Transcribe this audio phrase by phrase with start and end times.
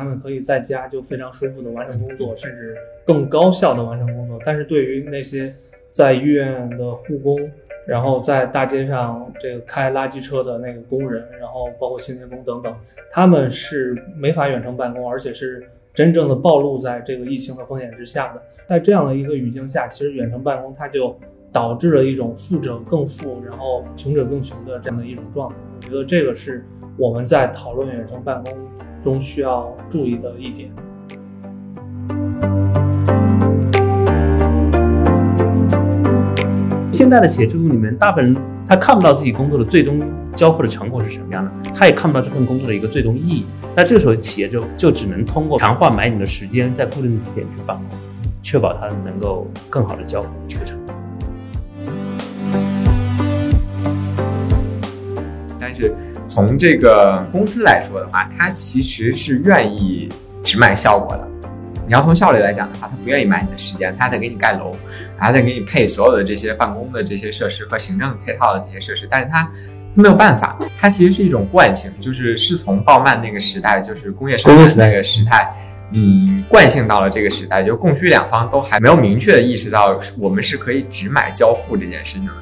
[0.00, 4.40] 他们可以在家就非常舒服的完成工作，甚至更高效的完成工作。
[4.42, 5.54] 但是对于那些
[5.90, 7.38] 在医院的护工，
[7.86, 12.74] 然后在大街上这个开垃圾车的那个工人，然后包括清洁工等等，
[13.10, 15.62] 他们是没法远程办公，而且是
[15.92, 18.42] 真正的暴露在这个疫情的风险之下的。
[18.66, 21.14] 在这样的一个语境下，其实远程办公它就
[21.52, 25.56] 导致了一种富者更富，然后穷者更穷的这样的一种状态。
[25.80, 26.62] 我觉得这个是
[26.98, 28.54] 我们在讨论远程办公
[29.00, 30.70] 中需要注意的一点。
[36.92, 38.36] 现在的企业制度里面，大部分人
[38.68, 39.98] 他看不到自己工作的最终
[40.34, 43.46] 交付的成果是什么样的，他也看不到这份工作的一个最终意义。
[43.74, 47.98] 那这个时候，企业就就只能通过强化买你的时间，在固定的点去办公，
[48.42, 50.78] 确保它能够更好的交付这个成
[55.80, 55.94] 是
[56.28, 60.08] 从这个公司来说的话，它其实是愿意
[60.42, 61.26] 只买效果的。
[61.86, 64.76] 你要从效率来讲的话，他不愿意买你的时间，他得给你盖楼，
[65.16, 69.08] 还得给你配所有的这些办公的这些设施和行政配套的这些设施。
[69.10, 69.50] 但是他
[69.94, 75.52] 没有办法，它其实是一种惯性，就是是从鲍曼那个时代，就是工业生产那个时代，
[75.90, 82.32] 嗯，惯性到了这个时代，就供需两方都还没有明确的意识到，我们是可以只买交付这件事情的，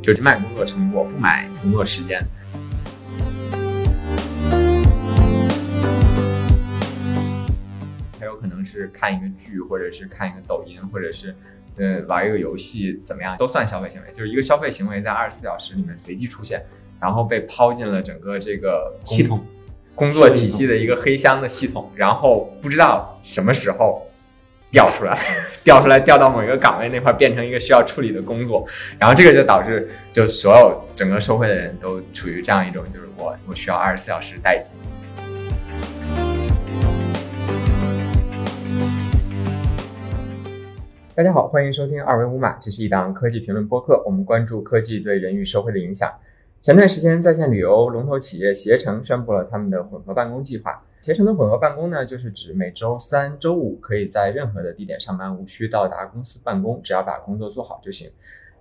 [0.00, 2.24] 就只买工作成果，不买工作时间。
[8.64, 11.34] 是看一个剧，或者是看一个抖音，或者是
[11.76, 14.12] 呃玩一个游戏，怎么样都算消费行为。
[14.12, 16.64] 就是一个消费行为在二十四小时里面随机出现，
[17.00, 19.44] 然后被抛进了整个这个系统
[19.94, 24.06] 工作体系的一个黑箱的系统，然后不知道什么时候
[24.70, 25.18] 掉出来，
[25.62, 28.66] 掉出来掉到某一个岗位那块，变成一个需要处理的工作，
[28.98, 34.74] 然后这个就导致就所有整个社会的人都处于这样一种，就是我我需要二十四小时待机。
[41.16, 44.02] 大家好，欢迎收听二维五码，这是一档科技评论播客。
[44.04, 46.12] 我们关注科技对人与社会的影响。
[46.60, 50.82] 前段时间，在线旅游龙头企业携程宣布了他们的混合办公计划。
[51.00, 58.10] 携程的混合办公呢，就是指每周三、周五可以在任何的地点上班，无需到达公司办公，只要把工作做好就行。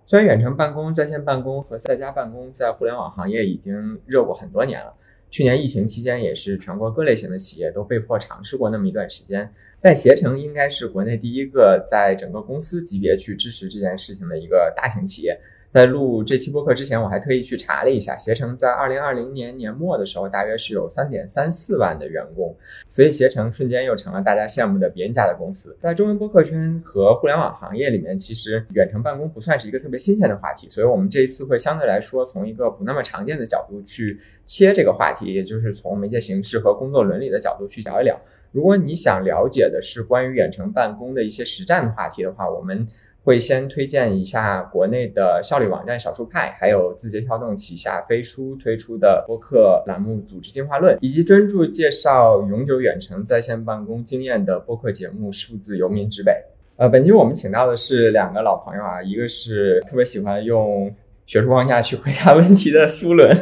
[0.06, 4.94] 虽然远程办公、在线办公和在家办公在互联网行业已经热过很多年了。
[5.34, 9.52] 去年疫情期间，也是全国各类型的企业都被迫尝试过那么一段时间。
[9.82, 15.36] 但携程应该是国内第一个在整个公司级别去支持这件事情的一个大型企业。
[15.74, 22.56] 在录这期播客之前，我还特意去查了一下，携程在二零二零年年末的时候，大约是有三点三四万的员工，
[22.88, 25.76] 所以携程瞬间又成了大家羡慕的别人家的公司。
[25.82, 38.16] 在中文播客圈和互联网行业里面，其实远程办公不算是一个特别新鲜的话题，所以我们这一次会相对来说从一个不那么常见的角度去切这个话题，也就是从媒介形式和工作伦理的角度去聊一聊。
[38.52, 42.88] 如果你想了解的是关于远程办公的一些实战的话题的话，我们。
[43.24, 56.32] 会先推荐一下国内的效率网站少数派，还有字节跳动旗下飞书推出的播客栏目《组织进化论》，以及专注介绍永久远程在线办公经验的播客节目《数字游民之北》。
[56.76, 60.94] 呃，本期我们请到的是两个老朋友啊，一个是特别喜欢用
[61.26, 63.34] 学术框架去回答问题的苏伦，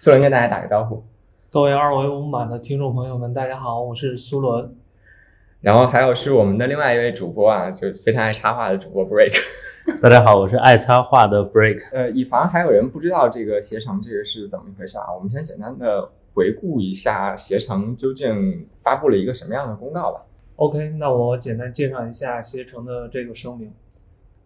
[0.00, 1.02] 苏伦跟大家打个招呼。
[1.50, 4.83] 各位二维码的听众朋友们，大家好，我是苏伦。
[5.64, 9.34] 然后还有是我们的另外一位主播啊，就非常爱插话的主播 Break。
[9.98, 11.88] 大家好，我是爱插话的 Break。
[11.90, 20.20] 呃，以防还有人不知道这个携程这个是怎么一回事啊，我们先简单的回顾一下携程究竟发布了一个什么样的公告吧。
[20.56, 23.72] OK，那我简单介绍一下携程的这个声明。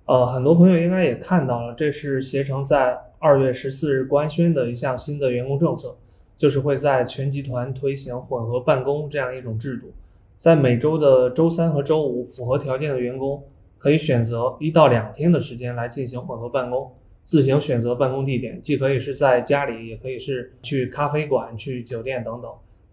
[0.04, 5.96] 呃，很多朋友应该也看到了，这是携程在二月十四日官宣的一项新的员工政策，
[6.36, 9.92] 就是会在全集团推行混合办公这样一种制度。
[10.38, 13.42] 在每周的周三和周五，符合条件的员工
[13.76, 16.92] 可以选择一到两天的时间来进行混合办公，
[17.24, 22.48] 自行选择办公地点，既可以是在家里，也可以是去咖啡馆、去酒店等等。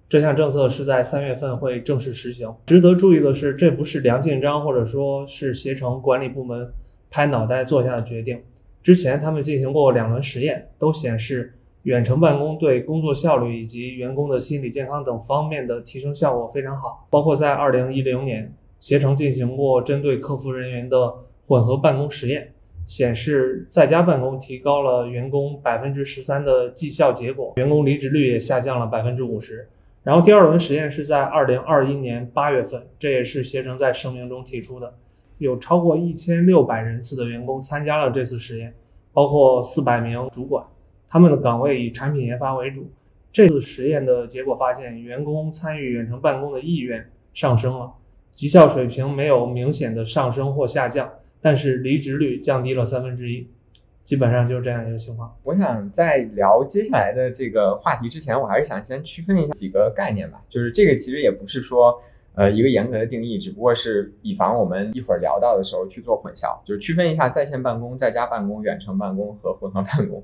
[0.10, 2.52] 这项政策是在三月份会正式实行。
[2.66, 6.72] 值得注意的是，这不是梁建章或者说是携程管理部门
[7.12, 8.42] 拍脑袋做下的决定，
[8.82, 11.54] 之前他们进行过两轮实验，都显示。
[11.86, 17.08] 远程办公对工作效率以及员工的心理健康等方面的提升效果非常好。
[17.12, 21.14] 包括在二零一零年，携程进行过针对客服人员的
[21.46, 22.52] 混合办公实验，
[22.88, 29.68] 显示在家办公提高了员工百分之十三的绩效结果，员工离职率也下降了百分之五十。
[30.02, 34.92] 然后第二轮实验是在二零二一年八月份，这也是携程在声明中提出的，
[35.38, 38.74] 有超过一千六百人次的员工参加了这次实验，
[39.14, 40.66] 包括四百名主管。
[41.08, 42.90] 他们的岗位以产品研发为主，
[43.32, 47.94] 这次实验的结果发现，员工参与远程办公的意愿上升了，
[48.32, 53.48] 绩效水平没有明显的上升或下降，但是离职率降低了三分之一。
[54.04, 55.36] 基本上就是这样一个情况。
[55.42, 60.40] 我想在聊接下来的这个话题之前，我还是想先区分一下几个概念吧。
[60.48, 62.00] 就是这个其实也不是说
[62.36, 66.56] 呃一个严格的定义，只不过是以防我们一会儿聊到的时候去做混淆。
[66.64, 70.24] 就是区分一下在线办公、在家办公、远程办公和混合办公。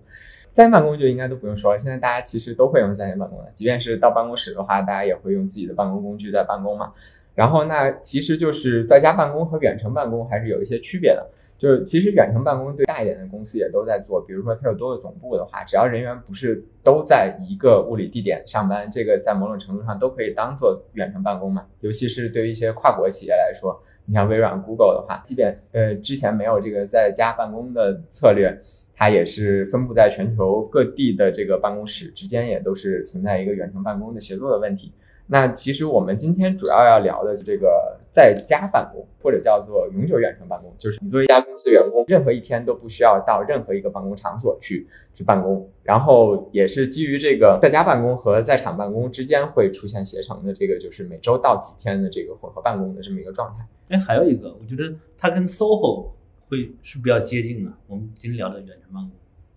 [0.54, 6.92] 在线办公就应该都不用说了，现在大家其实都会用在线办公的，即便是到办公室的话，大家也会用自己的办公工具在办公嘛。
[7.36, 11.30] 然后那其实就是在家办公和远程办公还是有一些区别的。
[11.58, 21.64] 就是其实远程办公对大一点的公司也都在做，比如说它有多个总部的话，只要人员不是都在一个物理地点上班，这个在某种程度上都可以当做远程办公嘛。
[21.82, 28.60] 尤其是对于一些跨国企业来说，你像微软、Google 的话，即便呃之前没有这个在家办公的策略，
[29.02, 34.92] 它也是分布在全球各地的这个办公室之间也都是存在一个远程办公的协作的问题。
[35.26, 53.66] 那其实我们今天主要要聊的这个在家办公，或者叫做永久远程办公，就是你作为一家公司员工，任何一天都不需要到任何一个办公场所去去办公，然后也是基于这个在家办公和在场办公之间会出现携程的这个，就是每周到几天的这个混合办公的这么一个状态。
[53.90, 56.12] 哎，还有一个，我觉得它跟 SOHO
[56.52, 57.72] 会是比较接近的。
[57.88, 59.12] 我们今天聊的远程办公，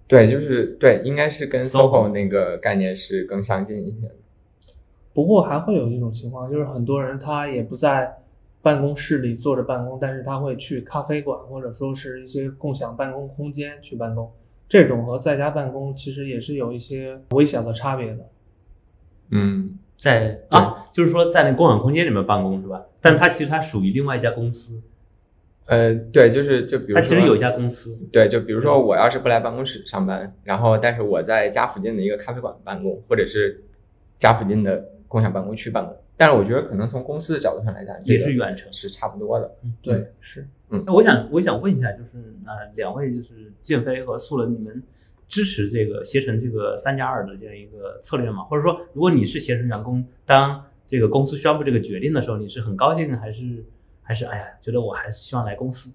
[0.06, 4.14] 对，就是对，应该是跟 SOHO 那个概念是更相近一些的。
[5.12, 8.18] 不过还会有一种情况，就是很多人他也不在
[8.62, 14.30] 办公室里坐着办公，但是他会去咖啡馆或者说是一些共享办公空间去办公。
[14.68, 18.30] 这种和在家办公其实也是有一些微小的差别的。
[19.30, 22.84] 嗯，在啊，就是说在那共享空间里面办公是吧？
[23.00, 24.80] 但它其实它属于另外一家公司。
[25.66, 27.98] 呃，对，就是就比如说，它其实有一家公司。
[28.12, 33.62] 对，就比如说我要是不来办公室上班，然后但是我在家附近的一个咖啡馆办公，或者是
[34.18, 34.90] 家附近的。
[35.06, 39.48] 共享办公区办公，但是我觉得可能从公司的角度上来讲，也是远程，是差不多的。
[39.62, 40.44] 嗯，对，是。
[40.70, 44.82] 嗯，那我想，我想问一下，就是呃，两位就是建飞和素伦，你们
[45.28, 48.42] 支持这个携程这个三加二的这样一个策略吗？
[48.42, 53.64] 或者说，如果你是携程员工，当这个公司宣布这个决定的时候，你是很高兴，还是
[54.04, 55.90] 还是哎呀，觉得我还是希望来公司？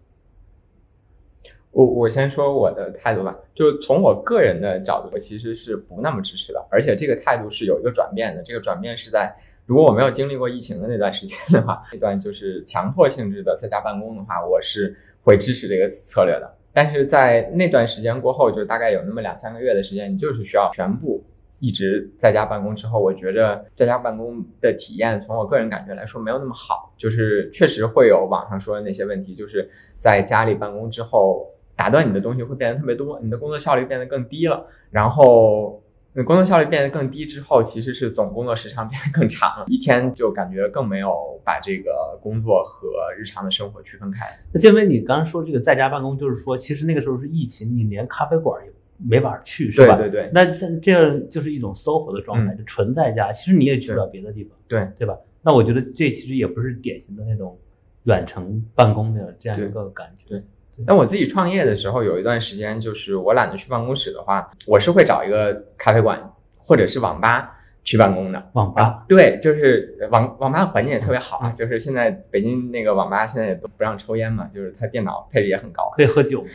[1.71, 8.41] 我我先说我的态度吧，就从我个人的角度，我其实是不那么支持的，而且这个态度是有一个转变的。
[8.41, 9.31] 这个转变是在
[9.67, 16.51] 如果我没有经历过疫情的那段时间的话，那段就是强迫性质的在家办公的话，我是会支持这个策略的。
[16.73, 21.23] 但是在那段时间过后，就大概有那么两三个月的时间，你就是需要全部
[21.59, 31.47] 一直在家办公之后，我觉得在家办公的体验，从我个人感觉来说没有那么好，就是确实会有网上说的那些问题，就是在家里办公之后。
[31.79, 34.67] 打断你的东西会变得特别多，你的工作效率变得更低了。
[34.91, 44.25] 然后，你工作效率变得更低之后，其实是总工作时长变得更长了，一天就感觉更没有把这个工作和日常的生活区分开。
[44.51, 48.71] 那建飞，你刚刚说这个在家办公，就是说其实那个时候是疫情，你连咖啡馆也
[49.07, 49.95] 没法去，是吧？
[49.95, 50.31] 对对对。
[50.33, 53.31] 那这这样就是一种 SOHO 的状态，就纯在家。
[53.31, 55.15] 其实你也去不了别的地方，对对吧？
[55.41, 57.57] 那我觉得这其实也不是典型的那种
[58.03, 60.25] 远程办公的这样一个感觉。
[60.27, 60.43] 对。
[60.85, 66.17] 那我自己创业的时候，有一段时间，就是我懒得去办公室的话，我是会找一个咖啡馆
[66.57, 67.53] 或者是网吧
[67.83, 68.49] 去办公的。
[68.53, 69.05] 网吧？
[69.09, 71.51] 对，就是网网吧的环境也特别好啊。
[71.55, 75.91] 就是现在北京那个网吧现在也都不让抽烟嘛，就是它电脑配置也很高。
[75.97, 76.45] 可以喝酒？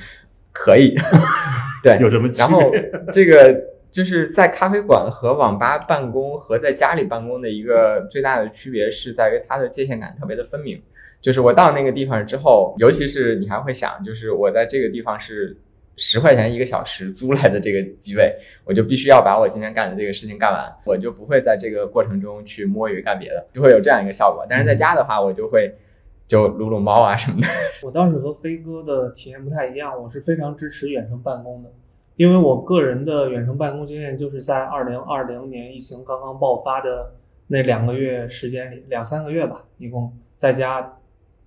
[0.55, 0.95] 可以。
[1.85, 2.47] 对，有什么区别？
[2.47, 2.73] 然后
[3.13, 3.75] 这个。
[3.95, 10.83] 就是在咖啡馆和网吧办公和在家里办公的一个最大的区别是在于它的界限感特别的分明。
[11.21, 15.57] 就是我到那个地方之后，尤其是你还会想，就是我在这个地方是
[15.97, 18.35] 十块钱一个小时租来的这个机位，
[18.65, 24.45] 我就必须要把我今天干的这个事情干完，我就不会在这个过程中去摸鱼干别的，就会有这样一个效果。
[24.51, 25.73] 但是在家的话，我就会
[26.27, 27.47] 就撸撸猫啊什么的。
[27.83, 31.71] 我当时和飞哥的体验不太一样，我是非常支持远程办公的。
[32.17, 37.13] 因为我个人的远程办公经验，就是在二零二零年疫情刚刚爆发的
[37.49, 40.99] 那两个月时间里，两三个月吧，一共在家，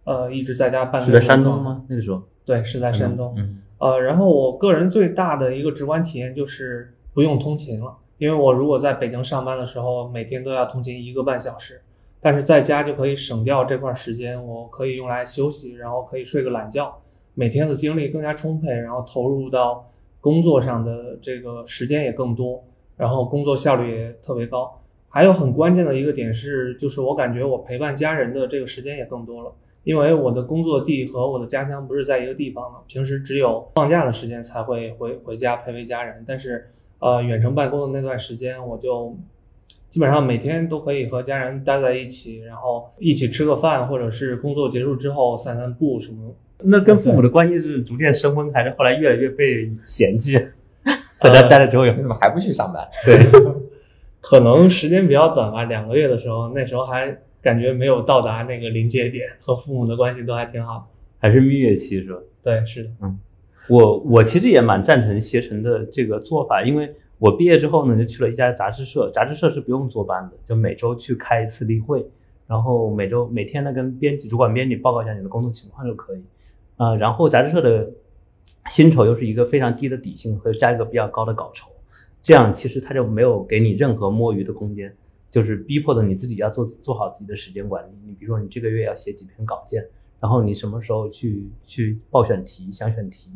[0.04, 1.12] 呃，一直在家办公。
[1.12, 1.86] 是在山东吗？
[1.88, 2.22] 那个时候？
[2.46, 3.34] 对，是在山东。
[3.38, 3.62] 嗯。
[3.80, 11.82] 呃，然后我个人最大的一个直观体验就是不用通勤了，因为我如果在北京上班的时候，每天都要通勤一个半小时，
[12.28, 16.94] 但是在家就可以省掉这块时间，我可以用来休息，然后可以睡个懒觉，
[17.36, 19.90] 每天的精力更加充沛，然后投入到。
[20.20, 22.62] 工作上的这个时间也更多，
[22.98, 24.82] 然后工作效率也特别高。
[25.08, 29.54] 还有很关键的一个点是，就是我感觉我陪伴家人的这个时间也更多了，
[29.86, 36.26] 因为我的工作地和我的家乡不是在一个地方嘛，平时只有放假的时间才会回回家陪陪家人。
[36.28, 36.68] 但是，
[37.00, 39.16] 呃，远程办公的那段时间，我就
[39.90, 46.36] 基本上每天都可以和家人待在一起，然后一起吃个饭，或者是工作结束之后散散步什么。
[46.64, 50.34] 那跟父母的关系是逐渐升温，还是后来越来越被嫌弃？
[51.20, 52.88] 在家待了之后，你怎么还不去上班？
[53.06, 53.18] 对，
[54.22, 60.90] 可能时间比较短吧，两个月的时候，那时候还感觉没有到达那个临界点，和父母的关系都还挺好。
[61.20, 62.20] 还是蜜月期是吧？
[62.44, 62.90] 对，是的。
[63.02, 63.20] 嗯，
[63.70, 72.08] 我我其实也蛮赞成携程的这个做法，因为我毕业之后呢，就去了一家杂志社，杂志社是不用坐班的，就每周去开一次例会，
[72.46, 76.24] 然后每周每天呢跟编辑、主管编辑报告一下你的工作情况就可以。
[76.76, 77.90] 啊，然后杂志社的
[78.70, 81.72] 薪酬又是一个非常低的底薪和加一个比较高的稿酬，
[82.22, 84.96] 这样其实他就没有给你任何摸鱼的空间，
[85.32, 87.90] 就是逼迫的你自己要做做好自己的时间管理。
[88.06, 89.84] 你比如说你这个月要写几篇稿件，
[90.20, 93.32] 然后你什么时候去去报选题、想选题，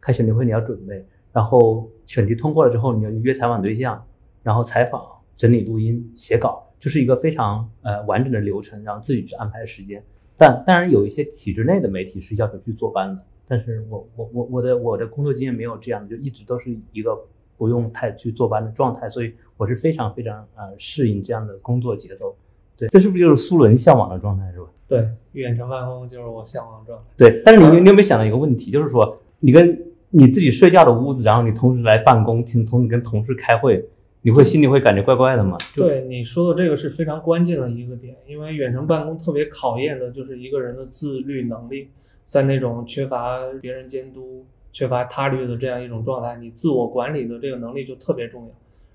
[0.00, 1.04] 开选题会你要准备，
[1.36, 4.02] 然后选题通过了之后你要约采访对象，
[4.42, 5.02] 然后采访、
[5.36, 10.02] 整理录音、写稿，就是一个非常呃完整的流程，然后自己去安排时间。
[10.38, 17.14] 但当然有一些体制内的媒体是要求去坐班的，但是我我我我的我的工作经验没有这样的，就一直都是一个
[17.58, 22.34] 不用太去坐班的状态，所以我是非常非常呃适应这样的工作节奏。
[22.78, 24.66] 对，这是不是就是苏伦向往的状态是吧？
[24.88, 27.04] 对，远程办公就是我向往的状态。
[27.18, 29.78] 对，但是你你有没有想到一个问题，就是说你跟
[30.18, 33.84] 你自己睡觉的屋子，然后你同时来办公，请同时跟同事开会。
[34.22, 35.58] 你会心里会感觉怪怪的吗？
[35.74, 41.90] 对你说的这个是非常关键的一个点，因为远程办公特别考验的就是一个人的自律能力，
[42.24, 48.48] 在那种缺乏别人监督、缺乏他律的这样一种状态，你自我管理的这个能力就特别重要。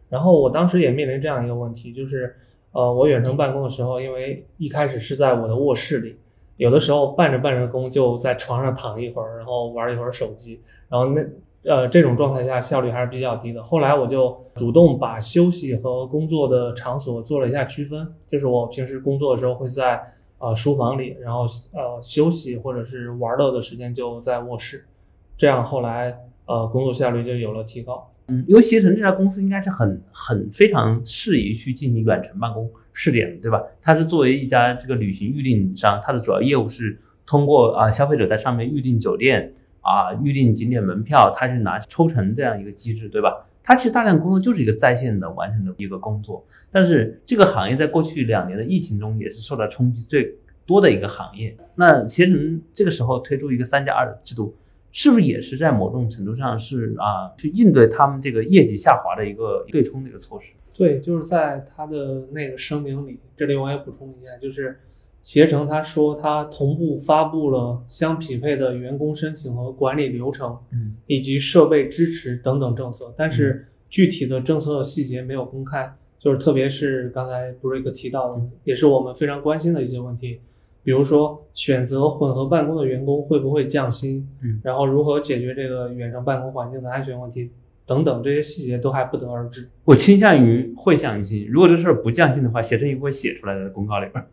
[0.10, 2.36] 然后我当时也面临这样一个问题，就是
[2.72, 6.18] 呃，我远程办公的时候，因为一开始是在我的卧室里，
[6.58, 10.60] 有的时候办着办着工就在床上躺一会儿，然后玩一会儿手机，
[10.92, 11.26] 然后那。
[11.64, 13.62] 呃，这种状态下效率还是比较低的。
[13.62, 20.02] 后来我就主动把休息和工作的场所做了一下区分，就是我平时工作的时候会在
[20.40, 24.86] 呃书房里，然后呃休息或者是玩乐的时间就在卧室，
[25.38, 26.18] 这样后来
[26.48, 28.12] 呃工作效率就有了提高。
[28.30, 33.62] 嗯，因为携程这家公司应该是很很非常适宜去进行远程办公试点，对吧？
[33.80, 39.54] 它是作为一家这个旅行预订商，它的主要业务是通过啊消费者在上面预订酒店。
[39.82, 43.46] 啊，预订景点门票，他是拿抽成这样一个机制，对吧？
[43.64, 46.44] 它其实大量工作就是一个在线的完成的一个工作。
[46.72, 50.36] 但是这个行业在过去两年的疫情中也是受到冲击最
[50.66, 51.56] 多的一个行业。
[51.76, 54.56] 那携程这个时候推出一个三加二的制度，
[54.92, 60.54] 是不是也是在某种程度上是啊，去应对他们这个业绩下滑的一个对冲的一个措施？
[60.74, 64.80] 对，就是在他的那个声明里，这里我也补充一下，就是。
[65.24, 75.94] 携程他说，他同步发布了相匹配的员工申请和管理流程，嗯，以及设备支持等等政策，但是具体的政策细节没有公开。
[76.18, 80.40] 就是特别是刚才 Break 提到的，也是我们非常关心的一些问题，
[80.84, 87.50] 比如说选择混合办公的员工会不会降薪，嗯，然后如何解决这个远程办公环境的安全问题
[87.88, 89.68] 等等，这些细节都还不得而知。
[89.84, 94.24] 我倾向于会降薪，如果这事儿不降薪的话，携程也会写出来的公告里边。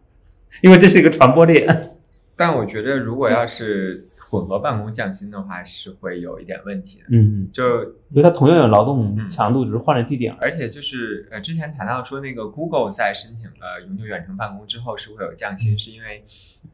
[0.63, 1.97] 因为这是一个传播链，
[2.37, 7.07] 但我觉得如果要是混合办公降薪的话，是会有一点问题的。
[7.11, 10.35] 嗯嗯，就因为它同样有劳动强度，只是换了地点。
[10.41, 16.25] 而且就是呃，之前谈到说那个 Google 在申请了永久远程办公之后是会有降薪，是因为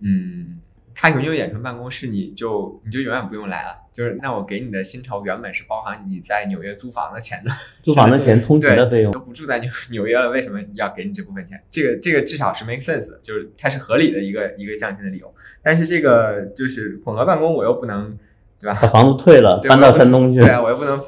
[0.01, 0.61] 嗯。
[0.95, 3.79] 他永久远程办公室，你就你就永远不用来了。
[3.93, 7.51] 就是那我给你的薪酬原本是包含你在纽约租房的钱的，
[7.85, 11.61] 租房的钱、通勤的费用都不住在纽 纽约了，为什么要给你这部分钱？
[11.71, 15.33] 这个这个至少是 make sense，就是它是合理的一个一个降薪的理由。
[15.63, 18.17] 但是这个就是混合办公，我又不能，
[18.59, 18.79] 对吧？
[18.81, 21.01] 把房子退了，搬到山东去，对啊，我又不能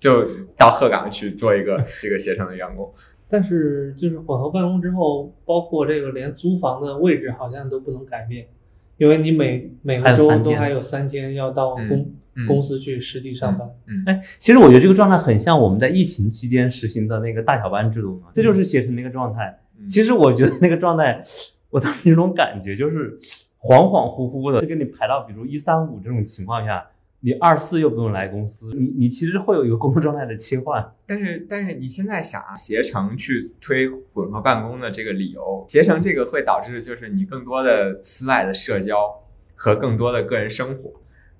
[0.00, 0.24] 就
[0.56, 2.92] 到鹤岗去做一个这个携程的员工。
[3.28, 8.46] 但是就是混合办公之后，包括这个连租房的位置好像都不能改变。
[8.96, 12.14] 因为你每每个周都还有三天要到公
[12.46, 13.68] 公司去实地上班。
[13.86, 19.58] 嗯，哎，其实我觉得这个状态很像我们在疫情期间实行的那个大小班制度嘛，这就是携程那个状态。
[19.88, 21.20] 其实我觉得那个状态，
[21.70, 23.18] 我当时有种感觉就是
[23.60, 26.86] 恍恍惚惚的，就给你排到比如一三五这种情况下。
[27.24, 30.84] 你二四又不用来公司，你你其实会有一个工作状态的切换。
[31.06, 39.08] 但是但是你现在想携程去推混合办公的这个理由，携程这个会导致就是你更多的私外的社交
[39.54, 40.92] 和更多的个人生活，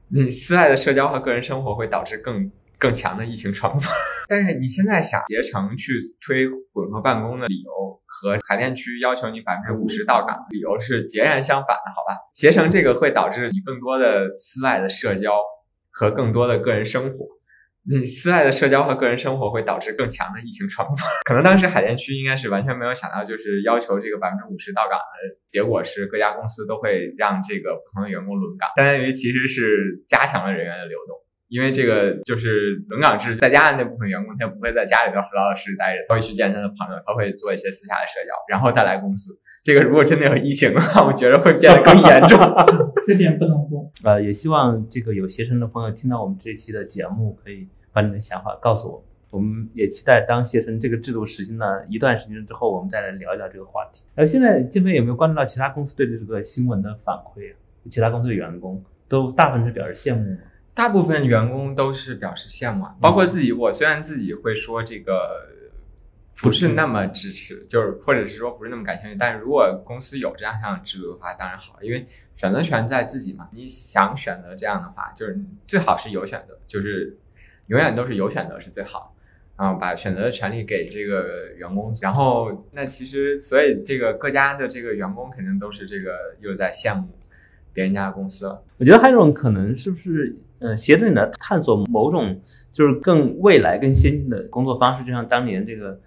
[0.09, 2.49] 你私外的社交和个人生活会导致更
[2.79, 3.83] 更强的疫情传播。
[4.31, 7.71] 但是你现在想携程去推混合办公的理由
[8.07, 12.17] 和海淀区要求你百分之五十到岗理由是截然相反的，好吧？
[12.33, 15.33] 携程这个会导致你更多的私外的社交。
[15.93, 17.27] 和更多的个人生活，
[17.89, 20.97] 你私外的社交和个人生活会导致更强的疫情传播。
[21.29, 31.17] 可能当时海淀区应该是完全没有想到，就是要求这个百分之五十到岗的结果是各家公司都会让这个不同的员工轮岗，相当于其实是加强了人员的流动。
[31.49, 39.39] 因为这个就是轮岗制，在家的那部分员工他不会在家里头老老实实待着，他会去见他的朋友，他会做一些私下的社交，然后再来公司。
[39.63, 42.39] 这个如果真的有疫情的话，我觉得会变得更严重。
[43.07, 43.89] 这点不能过。
[44.03, 49.05] 呃，也希望这个有携程的朋友听到我们这期的节目，可以把你的想法告诉我。
[49.31, 54.03] 我们也期待当携程这个制度实行了一段时间之后，我们再来聊一聊这个话题。
[54.17, 57.55] 呃，现在建飞有没有关注到其他公司对这个新闻的反馈？
[57.89, 60.39] 其他公司的员工都大部分是表示羡慕吗？
[60.75, 63.53] 大部分员工都是表示羡慕，包括自己。
[63.53, 65.13] 我虽然自己会说这个
[66.37, 73.49] 不是那么支持，就是或者是说不是那么感兴趣，但是如果公司有这样项制度的话，当然好，因为选择权在自己嘛。
[73.53, 77.17] 你想选择这样的话，就是最好是有选择，就是
[77.67, 79.15] 永远都是有选择是最好。
[79.57, 87.07] 然后把选择的权利给这个员工，然后那其实所以这个各家的这个员工肯定都是这个又在羡慕
[87.73, 88.65] 别人家的公司了。
[88.79, 90.35] 我觉得还有一种可能是不是？
[90.65, 96.01] 嗯，协着你来探索某种就是更未来、更先进的工作方式，就像当年这个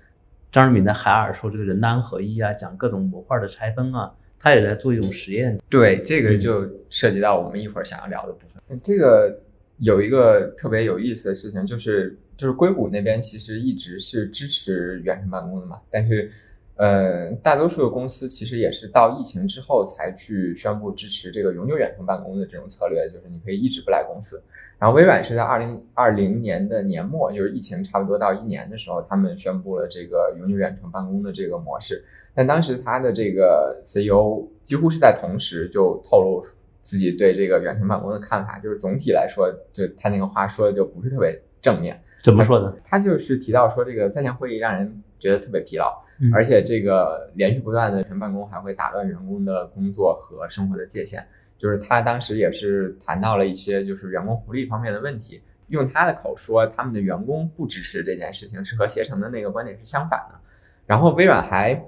[0.56, 4.10] 张瑞敏在海尔说这个人单合一啊，讲各种模块的拆分啊，
[4.40, 5.60] 他也在做一种实验。
[5.70, 8.80] 对，这个就涉及到我们一会儿想要聊的部分。
[8.82, 9.38] 这个
[9.80, 16.32] 有一个特别有意思的事情，就是就是硅谷那边其实一直是支持远程办公的嘛，但是。
[16.78, 24.44] 呃，大多数的公司其实也是到疫情之后才去宣布支持这个永久远程办公的这种策略，就是你可以一直不来公司。
[24.78, 32.04] 然后微软是在二零二零年的年末，就是疫情差不多到一年的时候，他们宣布了这个永久远程办公的这个模式。
[32.34, 36.46] 但当时他的这个 CEO 几乎是在同时就透露
[36.82, 41.98] 自己对这个远程办公的看法，就是总体来说，就他那个话说的就不是特别正面。
[42.22, 42.76] 怎么说呢？
[42.84, 46.04] 他就是提到说，这个在线会议让人觉得特别疲劳。
[46.34, 51.24] 而且这个连续不断的全办公还会打乱员工的工作和生活的界限，
[51.58, 60.40] 就是他当时也是谈到了一些就是员工福利方面的问题，用他的口说他们的员工不支持这件事情是和携程的那个观点是相反的，
[60.86, 61.82] 然后微软还。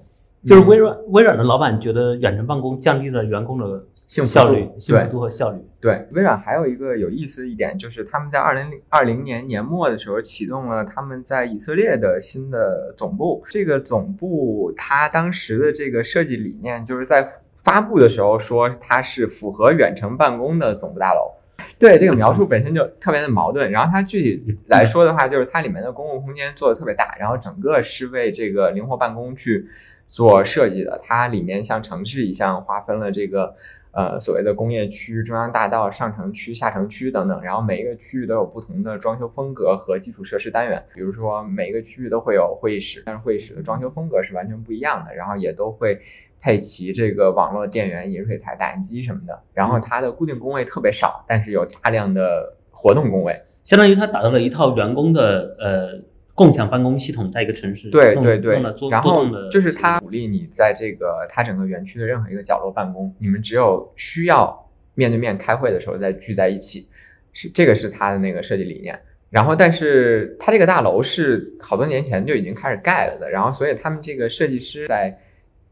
[0.47, 5.60] 就是微软，微软的老板觉得远程办公降低了员工的幸福效率、幸福度和效率。
[5.81, 13.43] 对，微软还有一个有意思一点，就是他们在二零二零年年末的时候启动了他们在以色列的新的总部。
[13.49, 21.33] 这个总部它当时的这个设计理念，就是在发布的时候说它是符合远程办公的总部大楼。
[21.77, 23.69] 对，这个描述本身就特别的矛盾。
[23.69, 29.67] 然后它具体来说的话，就是它里面的公共空间做的特别大，然后整个是为这个灵活办公去。
[30.10, 33.54] 做设计的，它里面像城市一样划分了这个
[33.91, 40.82] 呃所谓的工业区、中央大道、上城区、下城区等等，然后每一个区域都有不同的装修风格和基础设施单元。
[40.93, 46.00] 比如说每一个区域都会有会议室，但是会议室的装修风格是完全不一样的，然后也都会
[46.39, 49.38] 配齐这个网络电源、饮水台、打印机什么的。
[49.54, 56.02] 然后它的固定工位特别少，但是有大量的活动工位，相当于它打造了一套员工的呃。
[56.38, 64.56] 共享办公系统在一个城市，对对对，然后就是他鼓励你在这个他整个园区的任何一个角落办公，你们只有需要
[64.93, 66.88] 面对面开会的时候再聚在一起，
[67.34, 69.00] 是这个是他的那个设计理念。
[69.32, 75.12] 然后，但是他这个大楼是好多年前就已经开始盖了的，然后所以他们这个设计师在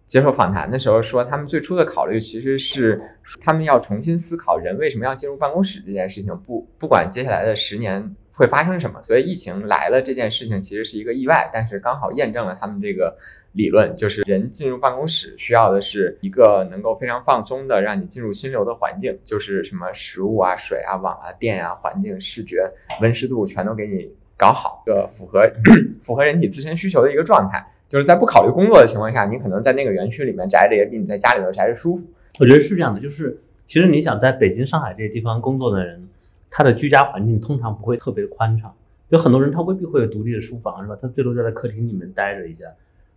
[0.07, 2.99] 接受访谈的时候说，他们最初的考虑其实是
[3.39, 8.15] 他们要重新思考人为什么要进入办公室这件事情，不不管接下来的十年。
[8.35, 9.01] 会发生什么？
[9.01, 13.17] 所以疫情来了这件事情其实是一个意外，但是刚好验证了他们这个
[13.53, 22.69] 理论，就是人进入办公室需要的是一个能够非常放松的让你进入心流的环境，就是什么食物啊、水啊、网啊、电啊、环境、视觉、
[23.01, 25.49] 温湿度全都给你搞好，一个符合
[26.03, 27.65] 符合人体自身需求的一个状态。
[27.87, 32.03] 就是在不考虑工作的情况下，你可能在那个园区里面宅着也比你在家里头宅着舒服。
[32.39, 36.09] 我觉得是这样的，就是其实你想在北京、上海这些地方工作的人。
[36.57, 38.73] 他的居家环境通常不会特别的宽敞，
[39.09, 40.97] 有很多人他未必会有独立的书房，是吧？
[41.01, 42.65] 他最多就在客厅里面待着一下。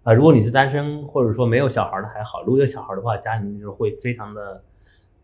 [0.03, 4.61] 啊，如果你是单身或者说没有小孩的还好，如果有小孩的话，家里面就是会非常的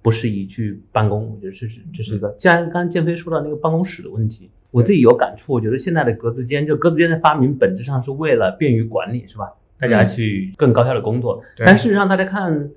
[0.01, 1.29] 不适宜去办公。
[1.29, 2.29] 我觉得这是这是一个。
[2.39, 5.53] 既然刚才建飞说到那个办公室的问题，我自己有感触。
[5.53, 9.53] 我觉得现在的格子间，就格子间的发明本质上是为了便于管理，是吧？
[9.77, 11.43] 大家去更高效的工作。
[11.59, 12.71] 但事实上，大家看，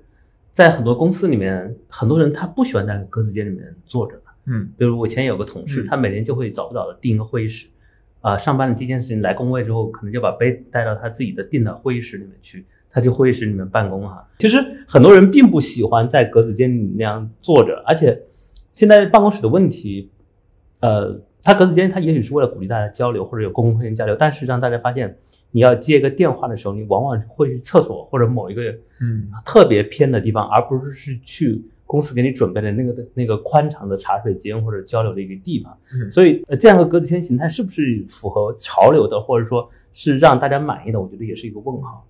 [0.50, 4.20] 在很多公司里面，很多人他不喜欢在格子间里面坐着。
[4.50, 7.68] 嗯，比如我前有个同事，他每年就会早不早的订一个会议室，
[8.20, 14.26] 啊，上班的第一件事情来工位之后，可能就把杯带到他自己的订的会议室里面去，他去会议室里面办公哈。
[14.38, 14.56] 其实
[14.86, 18.20] 很多人并不喜欢在格子间里那样坐着，而且
[18.72, 20.10] 现在办公室的问题，
[20.80, 25.16] 呃，大它格子间他也许是为了鼓励大家交流或者有公共空间交流，但实际上大家发现
[25.50, 28.62] 你要接一个电话的时候，你往往会去厕所或者某一个
[29.00, 29.30] 嗯。
[29.46, 35.76] 特别偏的地方，而不是是去公司给你准备的那个那个宽敞的茶水间或者交流的一个地方。
[35.94, 41.00] 嗯所以呃这样的格子间形态是不是符合潮流的，或者说是让大家满意的？
[41.00, 42.06] 我觉得也是一个问号。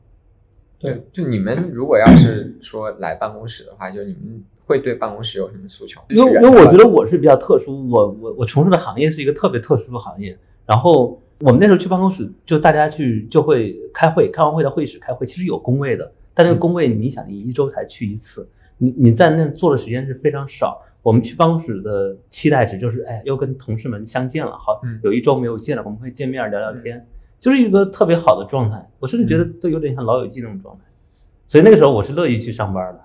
[0.80, 6.00] 对，就你们如果要是说来办公室的话，就你们会对办公室有什么诉求？
[6.10, 10.36] 因为因为我觉得我是比较特殊，我我我从事的行业是一个特别特殊的行业。
[10.66, 18.46] 然后我们那时候去办公室，就大家去就会开会，开完会到会议室开会，其实有工位的，但那个工位你想，你一周才去一次，
[18.78, 20.82] 你你在那做的时间是非常少。
[21.00, 27.06] 我们去办公室的期待值就是，哎，又跟同事们相见了，好嗯，有一周没有见了，我们可以见面聊聊天，
[27.40, 28.86] 就是一个特别好的状态。
[28.98, 30.82] 我甚至觉得都有点像老友记那种状态，
[31.46, 33.00] 所以那个时候我是乐意去上班的。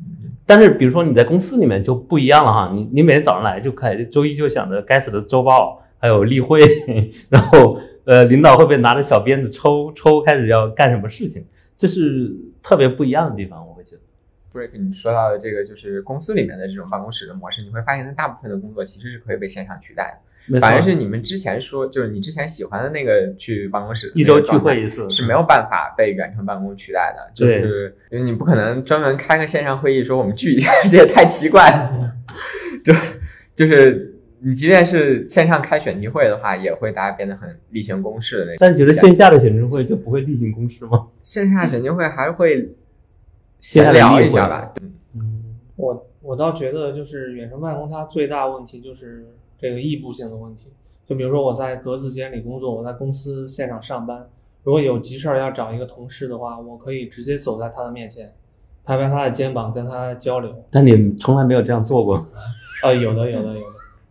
[0.46, 6.60] 但是比如说你在公司里面就不一样了哈，你你每天早上来就开始，周一就想着该死的周报，还有例会，
[7.30, 11.44] 然后呃领导会不会拿着小鞭子抽抽开始要干什么事情，
[11.76, 13.66] 这是特别不一样的地方。
[14.52, 32.14] Break 你说到的这个就是公司里面的这种办公室的模式，你会发现它大部分的工作其实是可以被线上取代的，反而是你们之前说就是你之前喜欢的那个去办公室一周聚会一次是没有办法被远程办公取代的，就是因为你不可能专门开个线上会议说我们聚一下， 这也太奇怪了。
[32.82, 32.94] 就
[33.54, 38.56] 就是你即便是线上开选题会的话，也会大家变得很例行公事的那种。
[38.58, 41.06] 但你觉得线下的选题会就不会例行公事吗？
[41.22, 42.66] 线下选题会还是会
[43.60, 44.72] 线下的闲聊一下吧？
[45.14, 49.26] 嗯，我我倒觉得就是远程办公它最大问题就是
[49.58, 50.66] 这个异步性的问题。
[51.06, 54.28] 就比如说我在格子间里工作，我在公司现场上班，
[54.62, 58.32] 如果有急事儿要找一个同事的话，我可以直接走在他的面前，
[58.84, 60.54] 拍拍他的肩膀，跟他交流。
[60.70, 62.24] 但你从来没有这样做过。
[62.84, 63.66] 呃，有的，有的，有的。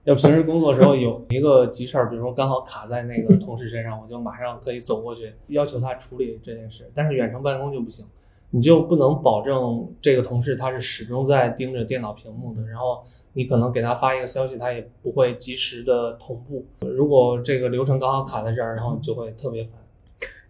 [0.06, 6.90] 就平时工作时候有一个急事儿，比如说刚好卡在那个同事身上，我就马上可以走过去要求他处理这件事。
[6.94, 8.06] 但是远程办公就不行，
[8.52, 16.66] 你就不能保证这个同事他是始终在盯着电脑屏幕的，然后你可能给他发一个消息，他也不会及时的同步。
[16.82, 19.74] 如果这个流程刚好卡在这儿，然后你就会特别烦。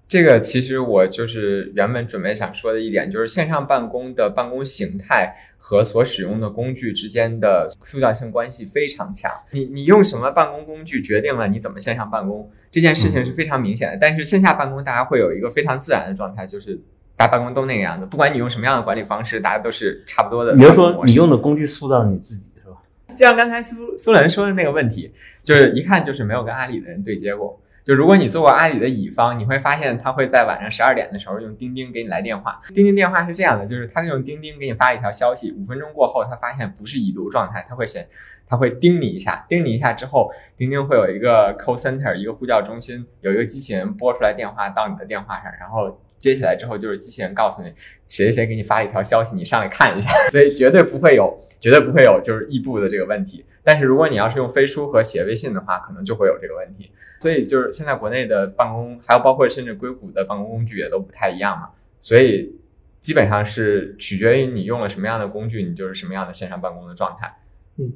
[0.08, 9.32] 这个其实我就是原本准备想说的一点，就是线上办公的办公形态和所使用的工具之间的塑造性关系非常强。
[9.52, 14.00] 你你用什么办公工具决定了你怎么线上办公这件事情是非常明显的。
[14.02, 16.82] 但是线下办公大家会有一个非常自然的状态，就是
[17.20, 20.56] 大家办公都那个样子，不管你用什么样的管理方式，大家都是差不多的。
[20.56, 22.78] 比如说你用的工具塑造你自己，是吧？
[23.14, 27.60] 就像刚才苏苏伦说的那个问题，就是一看就是没有跟阿里的人对接过。
[27.84, 32.62] 就如果你做过阿里的乙方，你会发现他会在晚上十二点的时候用钉钉给你来电话。
[32.74, 38.08] 钉钉电话是这样的，就是他用钉钉给你发一条消息，五分钟过后他发现不是已读状态，他会显
[38.48, 47.70] 他会叮你一下，叮你一下之后，钉钉会有一个 call center 一个呼叫中心，有一个机器人拨出来电话到你的电话上，然后接起来之后就是机器人告诉你
[48.08, 53.44] 谁谁谁给你发一条消息，你上来看一下， 所以绝对不会有绝对不会有就是异步的这个问题。
[53.64, 56.92] 但是如果你要是用飞书和企业微信的话，可能就会有这个问题。
[57.22, 61.70] 所以就是现在国内的办公，还有包括甚至硅谷的办公工具也都不太一样嘛，
[62.02, 62.54] 所以
[63.00, 67.38] 基本上是取决于你用了什么样的工具，你就是什么样的线上办公的状态。
[67.78, 67.94] 嗯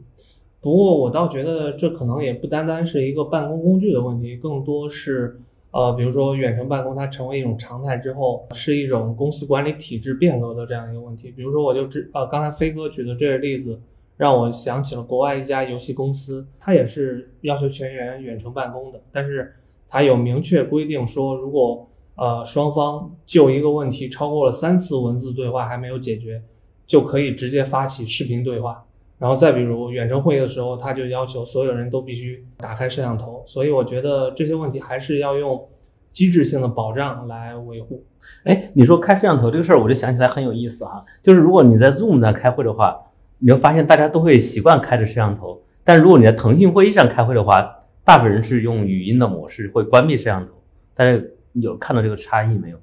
[0.62, 5.38] 不过我倒觉得这可能也不单单是一个办公工具的问题，更多是
[5.74, 11.32] 呃，比如说远程办公它成为一种常态之后，是一种公司管理体制变革的这样一个问题。
[11.32, 13.82] 比如说，我就知呃刚才飞哥举的这个例子，
[14.16, 19.52] 让我想起了国外一家游戏公司，它也是要求全员远程办公的，但是
[19.88, 26.44] 它有明确规定说，如果呃双方就一个问题超过了三次文字对话还没有解决，
[26.86, 28.86] 就可以直接发起视频对话。
[29.24, 35.66] 然后再比如远程会议的时候，他就要求所有人都必须打开摄像头，所以我觉得这些问题还是要用
[36.12, 38.04] 机制性的保障来维护。
[38.44, 41.06] 哎，你说开摄像头这个事儿，我就想起来很有意思哈。
[41.22, 43.00] 就是如果你在 Zoom 上开会的话，
[43.40, 50.52] 你会发现大家都会习惯开着摄像头，但如果你在腾讯会议上开会的话，大部分人是用语音的模式，会关闭摄像头。
[50.94, 51.18] 大家
[51.54, 52.78] 有看到这个差异没有？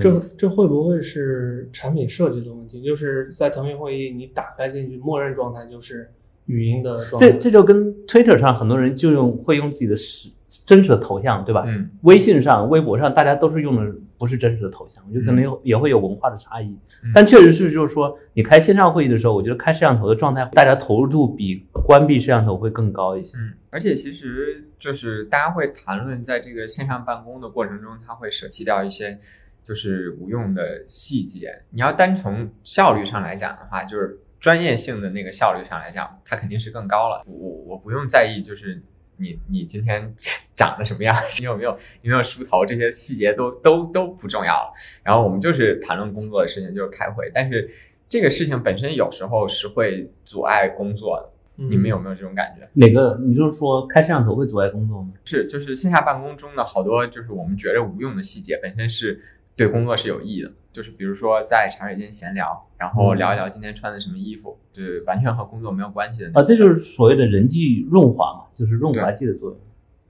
[0.00, 2.82] 这这会不会是产品设计的问题？
[2.82, 6.10] 就是在腾讯会议，你打开进去，默认状态就是
[6.46, 7.30] 语音的状态。
[7.30, 10.30] 这这就跟 Twitter 上很多人就用会用自己的实
[10.66, 11.64] 真实的头像，对吧？
[11.66, 16.66] 嗯，微信上、微博上，大家都是用的不是真实的头像，我觉得可能有也会有文化的差异。
[17.04, 23.36] 嗯但确实是，就是说，你开线上会议的时候，我觉得开摄像头的状态，大家投入度比关闭摄像头会更高一些。
[23.38, 29.18] 嗯，而且其实就是大家会谈论，在这个线上办公的过程中，他会舍弃掉一些
[29.64, 31.62] 就是无用的细节。
[31.70, 37.22] 你要单从效率上来讲的话，就是专业性的那个效率上来讲，它肯定是更高了。
[37.26, 38.82] 我我不用在意，就是
[39.16, 40.14] 你你今天
[40.56, 41.70] 长得什么样， 你有没有
[42.02, 44.72] 有没有梳头，这些细节都都都不重要了。
[45.02, 47.30] 然后我们就是谈论工作的事情，就是开会。
[47.34, 47.68] 但是
[48.08, 51.32] 这个事情本身有时候是会阻碍工作的。
[51.54, 52.66] 你们有没有这种感觉？
[52.72, 53.16] 哪个？
[53.22, 55.12] 你就是说开摄像头会阻碍工作吗？
[55.22, 59.20] 是，就是线下办公中的好多就是我们觉得无用的细节，本身是
[59.56, 60.52] 对工作是有意义的。
[60.72, 69.58] 就是比如说在茶水间闲聊，然后聊一聊今天穿的什么衣服，就是完全和工作没有关系的啊，这就是所谓的人际润滑嘛，就是润滑剂的作用。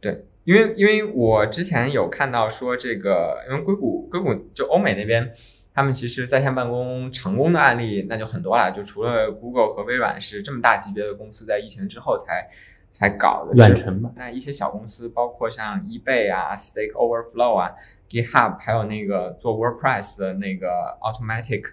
[0.00, 5.32] 对，因为因为我之前有看到说这个，因为硅谷硅谷就欧美那边。
[5.74, 12.46] 他们其实在线办公成功的案例那就很多了，就除了 Google 和微软是这么大级别的公司在疫情之后才
[12.90, 17.70] 才搞的远程嘛，那一些小公司，包括像 eBay 啊、Stack Overflow 啊、
[18.12, 20.68] GitHub，还有那个做 WordPress 的那个
[21.00, 21.64] Automatic，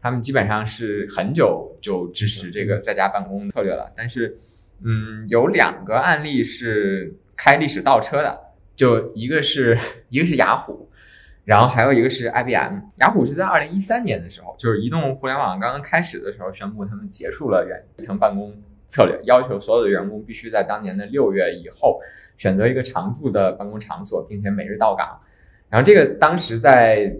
[0.00, 3.92] 他们基本上是很久就支持这个在家办公策略了。
[3.96, 4.38] 但是，
[4.84, 8.38] 嗯，有两个案例是开历史倒车的，
[8.76, 9.76] 就一个是
[10.08, 10.88] 一个是雅虎。
[11.44, 18.54] 然后还有一个是 IBM，雅虎是在二零一三年的时候，就是移动互联网刚刚开始的时候，宣布他们结束了远程办公
[18.86, 21.98] 策略，要求所有的员工必须在当年的六月以后
[22.36, 25.18] 选择一个常驻的办公场所，并且每日到岗。
[25.70, 27.14] 然后这个当时在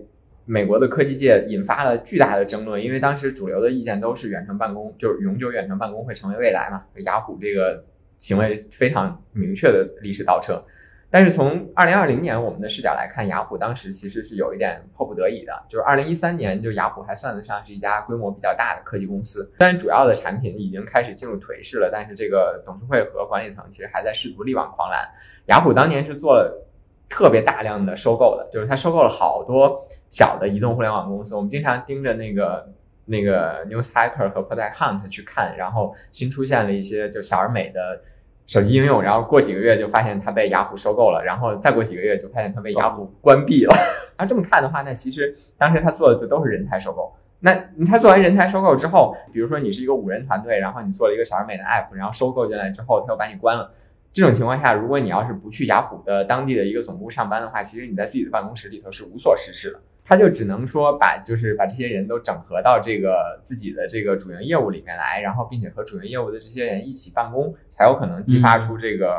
[0.45, 7.85] 美国的科技界引发了巨大的争论，因为当时主流的意见都是远程办公就是永久远程办公会成为未来嘛，雅虎这个
[8.17, 10.65] 行为非常明确的历史倒车。
[11.11, 15.53] 但是从二零二零年我们的视角来看，雅虎当时其实是有一点迫不得已的。
[15.67, 25.01] 就是二零一三年，就雅虎还算得上是一家规模比较大的科技公司，虽然主要的产品已经开始进入颓势了，但是这个董事会和管理层其实还在试图力挽狂澜。
[25.47, 26.68] 雅虎当年是做了
[27.09, 31.35] 特别大量的收购的，就是它收购了好多小的移动互联网公司。
[31.35, 32.69] 我们经常盯着那个
[33.07, 38.01] 那个 Newshacker 和 Product Hunt 去看，然后新出现了一些就小而美的。
[38.49, 43.75] 手机应用，然后过几个月就发现它被雅虎收购了，然后再过几个月就发现它被雅虎关闭了。
[44.17, 47.13] 那这么看的话，那其实当时他做的就都是人才收购。
[47.41, 47.55] 那
[47.87, 53.71] 他做完人才收购之后，比如说你是一个五人团队，然后你做了一个小而美的 app，然后收购进来之后，他又把你关了。
[54.13, 59.81] 这种情况下，如果你要是不去雅虎的当地的一个总部上班的话，其实你在自己的办公室里头是无所事事的。
[60.05, 69.15] 他就只能说把就是把这些人都整合到这个自己的这个主营业务里面来，然后并且和主营业务的这些人一起办公，才有可能激发出这个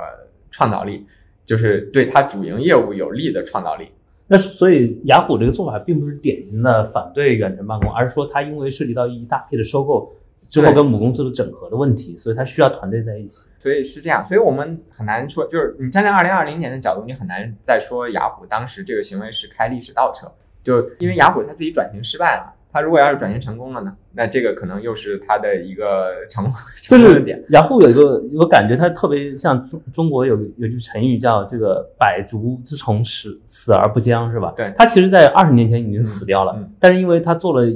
[0.49, 1.06] 创造力，
[1.45, 3.88] 就是对他主营业务有利的创造力。
[4.25, 10.12] 那所以雅虎这个做法并不是典型的反对远程办公，而是说它因为涉及到一大批的收购。
[10.50, 13.46] 之后跟母公司的整合的问题，所以它需要团队在一起。
[13.60, 20.28] 所以是这样，所以我们很难说，就是你站在二零二零年的角度，你很难再说雅虎当时这个行为是开历史倒车。
[20.64, 26.46] 就因为雅虎它自己转型失败了，它如果要是转型成功了呢，那这个可能又是它的一个成
[26.82, 27.42] 成功的点。
[27.50, 34.54] 雅虎有一个我感觉它特别像中中国有有句成语叫这个百足之虫死死而不僵，是吧？
[34.56, 37.68] 对，它其实在二十年前已经死掉了，但是因为它做了。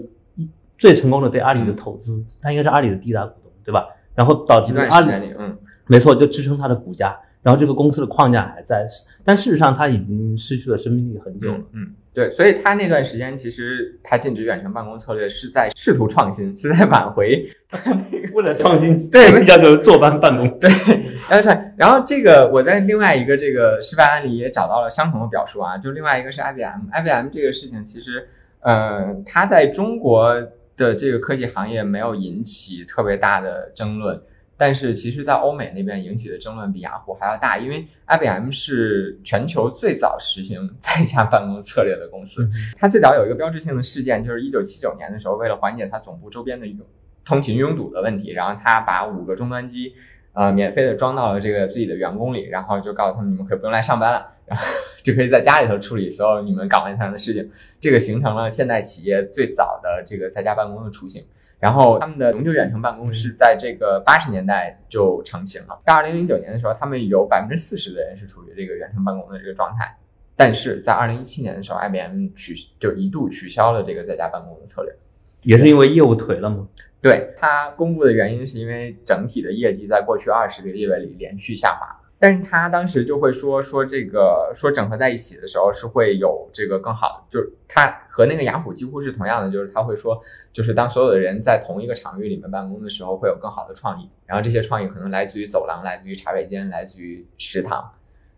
[0.77, 3.87] 最成功的对阿里的投资，他应该是阿里的第一大股东，对吧？
[4.15, 5.57] 然后导致阿里，嗯，
[5.87, 7.17] 没错，就支撑它的股价。
[7.41, 8.87] 然后这个公司的框架还在，
[9.25, 11.59] 但事实上它已经失去了生命力很久了。
[11.73, 17.45] 嗯，对，所以他那段时间其实他禁止远程办公策略是在试图创新，是在挽回。
[18.33, 20.57] 为了创新， 对，叫做坐班办公。
[20.57, 20.69] 对，
[21.27, 28.29] 然后然后这个我在另外一个这个失败案例也找到了相同的表述啊，就另外一个是 IBM，IBM 这个事情其实，
[28.61, 30.41] 呃，它在中国。
[30.75, 34.19] 的这个科技行业没有引起特别大的争论，
[34.57, 42.49] 但是其实，在欧美那边引起的争论比雅虎还要大，因为 IBM 是全球最早实行 在家办公策略的公司。
[42.77, 46.65] 它最早有一个标志性的事件，就是一九七九年的时候，为了缓解它总部周边的
[47.25, 49.93] 通勤拥堵的问题，然后它把五个终端机，
[50.33, 54.32] 呃，免费的装到了这个自己的员工里，然后就告诉他们，你们可以不用来上班了。
[54.45, 54.65] 然后
[55.03, 61.25] 就可以在家里头处理所有你们岗位上的事情，这个形成了现代企业最早的这个在家办公的雏形。
[61.59, 65.79] 然后他们的永久远程办公是在这个八十年代就成型了。
[65.85, 69.97] 到二零零九年的时候，他们有百分之四十的人是处于这个远程办公的这个状态。
[70.35, 74.93] 但是在二零一七年的时候，IBM 取就一度取消了这个在家办公的策略，
[75.43, 76.67] 也是因为业务颓了吗？
[77.01, 81.87] 对，它公布的原因是因为整体的业绩在过去二十个月里连续下滑。
[82.23, 90.17] 但是他当时就会说说这个说整合在一起的时候是会有这个更好，就是他和那个雅虎几乎是同样的，就是他会说，
[90.53, 94.09] 就是当所有的人在同一个场域里面办公的时候，会有更好的创意。
[94.25, 97.91] 然后这些创意可能来自于走廊，来自于茶水间，来自于食堂，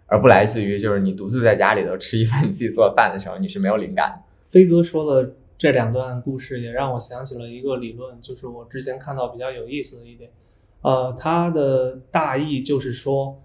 [0.07, 4.17] 而不来自于就是你独自在家里头吃一份自己做饭的时候，你是没有灵感的。
[4.49, 10.31] 飞哥说的这两段故事也让我想起了一个理论，就是我之前看到比较有意思的一点，
[10.81, 13.39] 呃，他的大意就是说。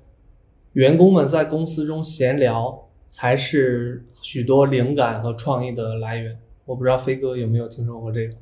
[0.73, 6.39] 员工们在公司中闲聊才是许多灵感和创意的来源。
[6.65, 8.35] 我不知道飞哥有没有听说过这个？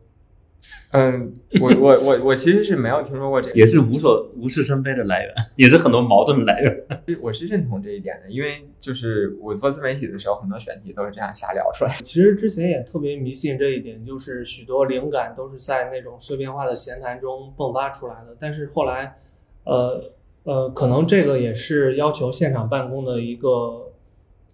[0.90, 6.86] 嗯，我 我我我其实是没有听说过这个，也是无所无事生非的来源， 也是很多矛盾的来源。
[7.22, 11.94] 我是认同这一点的，因为就是我做自媒体的时候，很多选题都是这样瞎聊出来。
[12.04, 18.36] 其实之前也特别迷信这一点，就是许多灵感都是在那种碎片化的闲谈中迸发出来的。
[18.38, 19.16] 但是后来，
[19.64, 20.12] 呃
[20.44, 23.92] 呃，可能这个也是要求现场办公的一个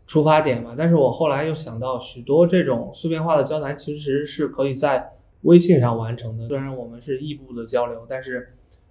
[0.07, 0.75] 出发点吧。
[0.77, 6.49] 但是我后来又想到，许多这种碎片化的交谈其实是可以在微信上完成的。
[6.49, 8.51] 虽然我们是异步的交流，但是。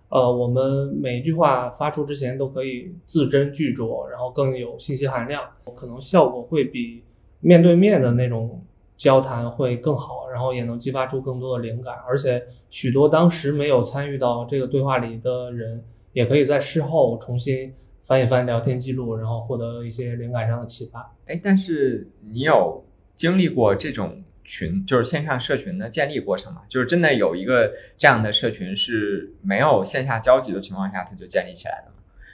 [0.10, 5.42] 呃，我们每一句话发出之前都可以字斟句酌，然后更有信息含量，
[5.76, 7.02] 可能效果会比
[7.40, 8.64] 面对面的那种
[8.96, 11.96] 交谈会更好，然后也能激发出更多的灵感。
[12.08, 21.14] 而且许多当时没有参与到这个对话里的人，也可以在事后重新翻一翻聊天记录，然后获得一些灵感上的启发。
[21.26, 24.24] 哎，但是你有经历过这种？
[24.46, 31.93] 群就是线上社群的建立过程吗，就是真的有一个这样的社群是没有线下交集的情况下，它就建立起来的。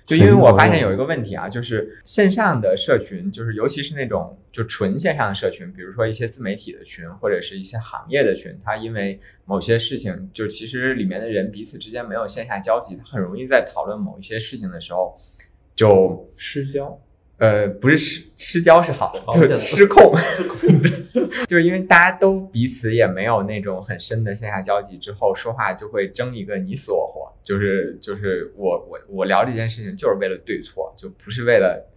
[0.09, 15.15] 就因为我发现有一个问题啊，就是线上的社群，就是尤其是那种就纯线上的社群，比如说一些自媒体的群或者是一些行业的群，它因为某些事情，就其实里面的人彼此之间没有线下交集，它很容易在讨论某一些事情的时候
[15.75, 16.99] 就失焦。
[17.39, 20.13] 呃，不是失失交是好的，就是失控
[21.47, 31.89] 就是因为大家都彼此也没有那种很深的线下交集，之后说话就会争一个你死我活，就是就是我我我聊这件事情就是为了对错，就不是为了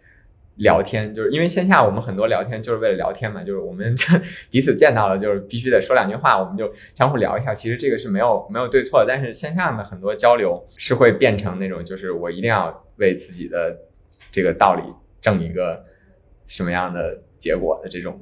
[0.58, 3.92] 聊天，就是因为线下我们很多聊天就是为了聊天嘛，就是我们
[4.48, 13.76] 彼此见到了就是必须得说两句话，我们就相互聊一下，其实这个是没有没有对错的，但是线上的很多交流是会变成那种就是我一定要为自己的
[14.30, 14.82] 这个道理。
[15.22, 15.82] 挣一个
[16.46, 18.20] 什么样的结果的这种？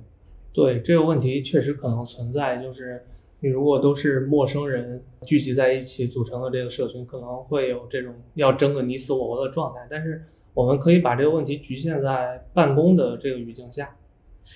[0.53, 3.05] 对这个问题确实可能存在，就是
[3.39, 9.87] 你如果都是陌生人聚集在一起组成的这个社群，可能会有这种要争个你死我活的状态。
[9.89, 13.97] 但是我们可以把这个问题局限在办公的这个语境下。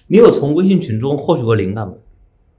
[0.09, 1.95] 你有从微信群中获取过灵感吗？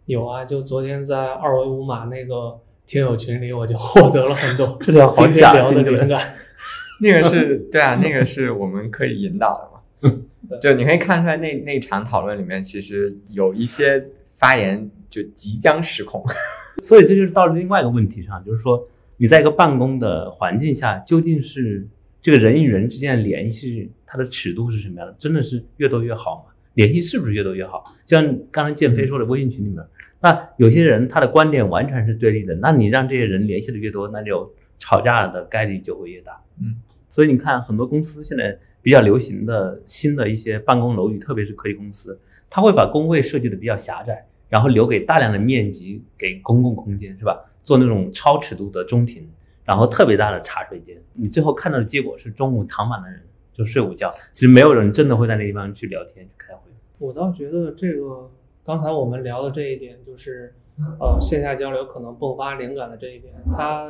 [0.06, 6.36] 有啊，就昨天在二维五码那个听友群里，我就获得了很多 这条好假的灵感。
[7.02, 9.75] 那个是对啊，那个是我们可以引导的。
[10.62, 14.06] 就你可以看出来，那那场讨论里面，其实有一些
[14.38, 16.24] 发言就即将失控，
[16.84, 21.88] 所以这就是到了另外一个问题上，就是说你在一个办公的环境下，究竟是
[22.22, 25.16] 这个人与人之间的联系，它的尺度是什么样的？
[25.18, 26.54] 真的是越多越好吗？
[26.76, 27.84] 联系是不是越多越好？
[28.06, 29.84] 就像刚才建飞说的，微信群里面，
[30.22, 36.40] 那有些人他的观点完全是对立的，那你让这些人联系的越多，那就吵架的概率就会越大。
[36.62, 36.76] 嗯，
[37.10, 38.60] 所以你看，很多公司现在。
[38.86, 42.20] 比较流行的新的一些办公楼宇，特别是科技公司，
[42.52, 47.36] 它会把工位设计的比较狭窄，然后留给大量的面积给公共空间，是吧？
[47.64, 49.28] 做那种超尺度的中庭，
[49.64, 51.02] 然后特别大的茶水间。
[51.14, 53.20] 你最后看到的结果是中午躺满了人，
[53.52, 54.12] 就睡午觉。
[54.32, 56.70] 其实没有人真的会在那地方去聊天、去开会。
[57.00, 58.30] 我倒觉得这个
[58.64, 60.54] 刚才我们聊的这一点，就是
[61.00, 63.88] 呃线下交流可能迸发灵感的这一点，它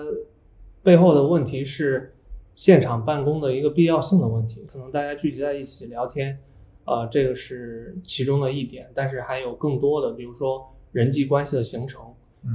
[0.81, 2.13] 背后的问题是。
[2.55, 6.39] 现场办公的一个必要性的问题，可能大家聚集在一起聊天，
[6.85, 12.05] 呃，这个是其中的一点，但是还有更多的，比如说人际关系的形成，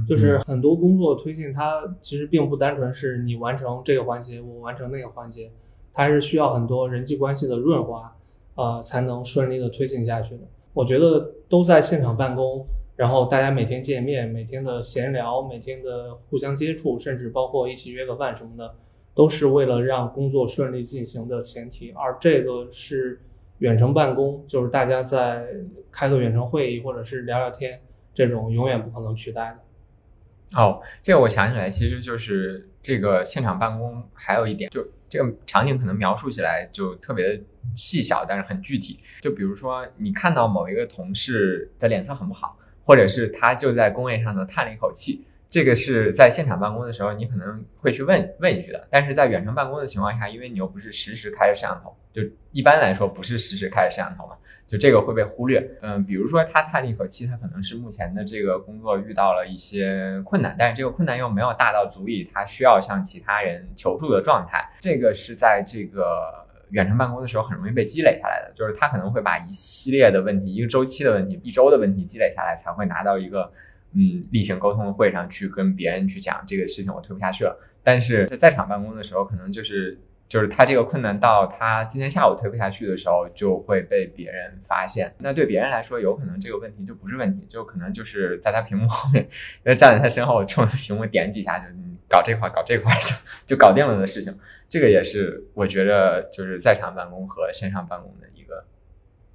[0.09, 5.51] 就是很多工作推进，它其实并不单纯是你完成这个环节，我完成那个环节，
[5.93, 8.15] 它是需要很多人际关系的润滑，
[8.55, 10.43] 呃，才能顺利的推进下去的。
[10.73, 18.73] 我觉得都在现场办公，然后大家每天见面，每天的闲聊，每天的互相接触，甚至包括一起约个饭什么的。
[19.13, 23.21] 都是为了让工作顺利进行的前提，而这个是
[23.59, 25.45] 远程办公，就是大家在
[25.91, 27.79] 开个远程会议或者是聊聊天，
[28.13, 30.61] 这种永远不可能取代的。
[30.61, 37.41] 哦，这个我想起来，其实就是这个现场办公还有一点，就这个场景可能描述起来就特别
[37.75, 38.99] 细小，但是很具体。
[39.21, 45.23] 就比如说，你看到某一个同事的脸色很不好，或者是他就在工位上呢叹了一口气。
[45.51, 52.21] 这个是在现场办公的时候，你可能会去问问一句的，但是在远程办公的情况下，因为你又不是实时开着摄像头，就
[52.53, 55.61] 一般来说不是实时开着摄像头嘛，就这个会被忽略。
[55.81, 64.65] 嗯，比如说他叹了一口气，他可能是目前的这个工作遇到了一些困难，但是这个困难又没有大到足以他需要向其他人求助的状态。
[64.79, 73.51] 这个是在这个远程办公的时候很容易被积累下来的，就是他可能会把一系列的问题、一个周期的问题、一周的问题积累下来，才会拿到一个。
[73.93, 77.59] 嗯，例行沟通的会上去跟别人去讲这个事情，我推不下去了。
[77.83, 85.13] 但是在在场办公的时候，可能就是就是他这个困难到他今天下午推不下去的时候，就会被别人发现。
[85.17, 89.27] 那对别人来说，有可能这个问题就不是问题，就可能就是在他屏幕后面，
[89.63, 91.65] 那站在他身后，冲着屏幕点几下，就
[92.07, 93.15] 搞这块搞这块就
[93.47, 94.33] 就搞定了的事情。
[94.69, 98.63] 这个也是我觉得就是在场办公和线上办公的一个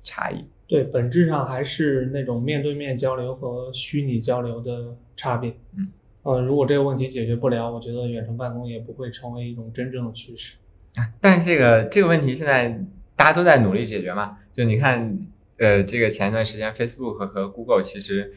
[0.03, 0.49] 差异。
[0.69, 5.55] 对，本质上还是那种面对面交流和虚拟交流的差别。
[5.77, 5.89] 嗯，
[6.23, 10.57] 呃，如果这个问题解决不了，我觉得远程办公也不会成为一种真正的趋势。
[10.97, 12.83] 啊但是这个这个问题现在
[13.14, 14.39] 大家都在努力解决嘛？
[14.53, 15.19] 就你看，
[15.59, 18.33] 呃，这个前一段时间，Facebook 和 Google 其实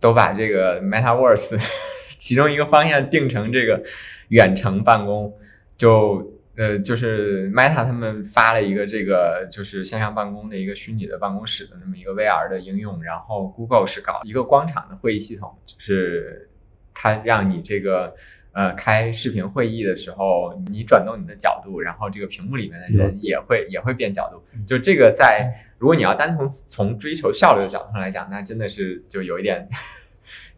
[0.00, 1.60] 都把这个 MetaVerse
[2.08, 3.82] 其中一个方向定成这个
[4.28, 5.34] 远程办公。
[5.76, 16.48] 就呃，就是 Meta 他们发了一个这个就是线上办公的一个虚拟的办公室的那么一个 VR 的应用，然后 Google 是搞一个光场的会议系统，就是
[16.92, 18.14] 它让你这个。
[18.56, 24.40] 呃，开视频会议的时候，你转动你的角度，然后这个屏幕里面的人也会也会变角度。
[24.64, 29.68] 就这个在，如果你要单从从追求效率的角度上来讲，那真的是就有一点，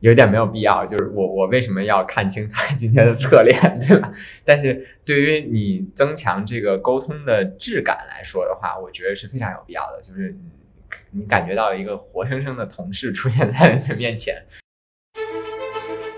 [0.00, 0.84] 有点没有必要。
[0.86, 4.12] 就是我我为什么要看清他 今天的侧脸， 对吧？
[4.44, 10.02] 但是对于你增强这个沟通的质感来说的话，我觉得是非常有必要的。
[10.02, 10.36] 就是
[11.10, 14.44] 你感觉到一个活生生的同事出现在你的面前。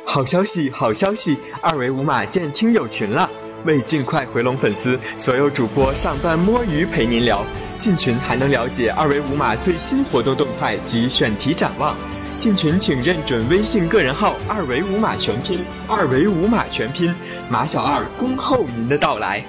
[0.05, 1.37] 好消息，好消息！
[1.61, 3.31] 二维码见听友群了。
[3.65, 7.45] 为尽快回笼粉丝，所有主播上班摸鱼陪您聊。
[7.77, 11.97] 进群还能了解二维码最新活动动态及选题展望。
[12.39, 15.59] 进群请认准微信个人号“二维五码全拼”，
[15.91, 17.13] 二维五码全拼，
[17.51, 19.45] 马小二恭候您的到来。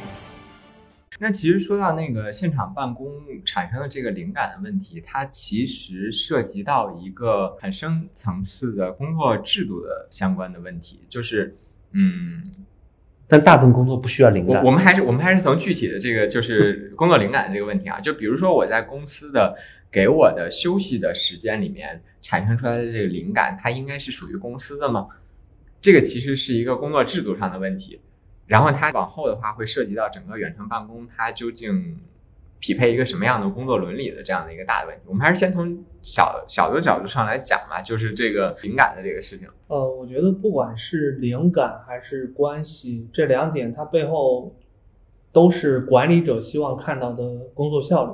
[1.20, 3.08] 那其实说到那个现场办公
[3.46, 11.56] 产生的这个灵感的问题，它其实涉及到一个很深层次的工作制度的相关的问题，就是
[11.92, 12.42] 嗯，
[13.28, 14.66] 但大部分工作不需要灵感。
[14.66, 19.56] 我们还是我们还是从具体的这个就是工作灵感这个问题啊，就比如说我在公司的
[19.92, 25.08] 给我的休息的时间里面产生出来的这个灵感，它应该是属于公司的吗？
[25.82, 28.00] 这个其实是一个工作制度上的问题。
[28.46, 32.00] 然后它往后的话会涉及到整个远程办公，它究竟
[32.60, 35.04] 匹配一个什么样的工作伦理的这样的一个大的问题。
[35.06, 39.48] 我们还是先从小小的角度上来讲吧，就是这个灵感的这个事情。
[39.68, 44.56] 呃，我觉得不管是灵感还是关系，这两点它背后
[45.32, 47.24] 都是管理者希望看到的
[47.54, 48.14] 工作效率，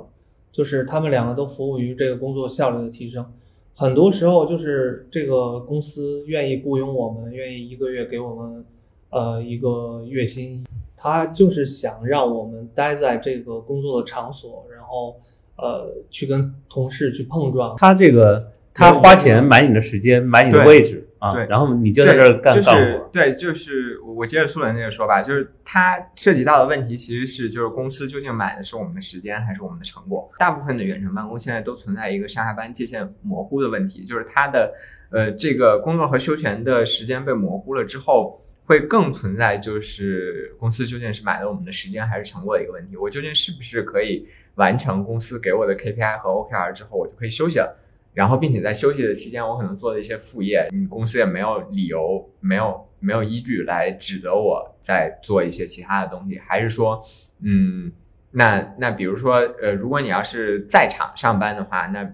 [0.56, 3.26] 就是他们两个都服务于这个工作效率的提升。
[3.74, 8.64] 很多时候就是这个公司愿意雇佣我们，愿意一个月给我们。
[9.12, 10.66] 呃，一个月薪，
[10.98, 15.16] 他就是想让我们待在这个工作的场所，然后
[15.58, 17.78] 呃，去跟同事去碰撞。
[17.78, 23.02] 他这个，他花钱买你的时间，买你的位置啊，然后你就在这儿干就是。
[23.12, 30.32] 对，就是我接着苏伦那个说吧，就是它涉及到的问题其实是，就是公司究竟买的是我们的时间还是我们的成果？
[30.38, 34.74] 大部分的远程办公现在都存在一个上下班界限模糊的问题，就是它的
[35.10, 38.42] 呃，这个工作和休闲的时间被模糊了之后。
[38.68, 42.98] 会更存在就是公司究竟是买了我们的时间还是成果的一个问题。
[42.98, 47.78] 我究竟是不是可以完成公司给我的 KPI 和 OKR 之后，我就可以休息了。
[48.16, 56.40] 然后，并且在休息的期间，我可能做了一些副业，你公司也没有理由、没有没有依据来指责我在做一些其他的东西。
[56.40, 57.04] 还是说，
[57.44, 57.92] 嗯，
[58.32, 62.12] 那那比如说，呃，如果你要是在场上班的话，那。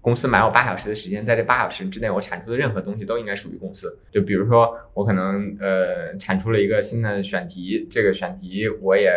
[0.00, 3.98] 公司买我八小时的时间，在这八小时之内，我产出的任何东西都应该属于公司。
[4.10, 9.10] 就比如说，我可能呃产出了一个新的选题，这个选题我也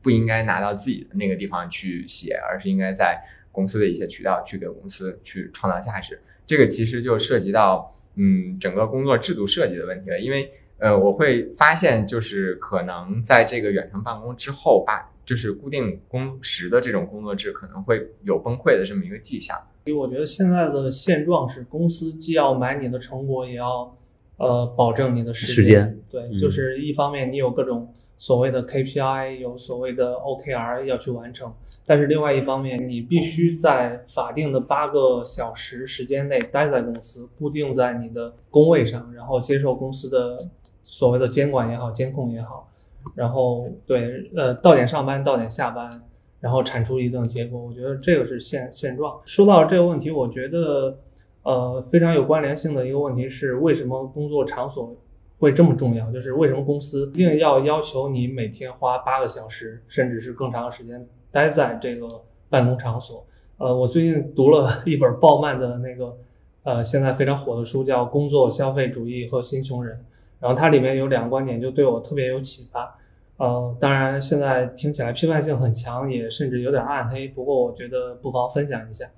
[0.00, 3.20] 不应该拿到自己的那个地方去写，而是应该在
[3.52, 6.20] 公司的一些渠道去给公司去创造价值。
[6.46, 19.56] 这个其实就涉及到嗯整个工作制度设计的问题了，因为呃我会发现，就是可能在这个远程办公之后，把就是固定工时的这种工作制可能会有崩溃的这么一个迹象。
[19.84, 23.96] 所以我觉得现在的现状是，公司既要买你的成果，也要
[24.36, 25.98] 呃保证你的时间。
[26.10, 31.50] 对，就是一方面你有各种所谓的 KPI，有所谓的 OKR 要去完成，
[31.86, 40.46] 但是另外一方面，你必须在法定的八个小时时间内待在公司，固定在你的工位上，然后接受公司的
[40.82, 42.68] 所谓的监管也好、监控也好，
[43.14, 46.02] 然后对呃到点上班，到点下班。
[46.40, 49.20] 然后产出一定结果，我觉得这个是现现状。
[49.24, 50.96] 说到这个问题，我觉得，
[51.42, 54.94] 呃，非常有关联性的一个问题是，为什么工作场所
[55.38, 56.10] 会这么重要？
[56.10, 62.08] 就是为什么公司一定要要求你每天花八个小时，甚至是更长的时间待在这个
[62.48, 63.24] 办公场所？
[63.58, 66.16] 呃，我最近读了 一本鲍曼的那个，
[66.62, 69.96] 呃，现在非常火的书，叫《工作消费主义和新穷人》，
[70.40, 72.98] 然后它里面有两个观点，就对我特别有启发。
[73.36, 77.28] 呃，当然现在听起来批判性很强，也甚至有点暗黑。
[77.28, 79.08] 不过我觉得不妨分享一下。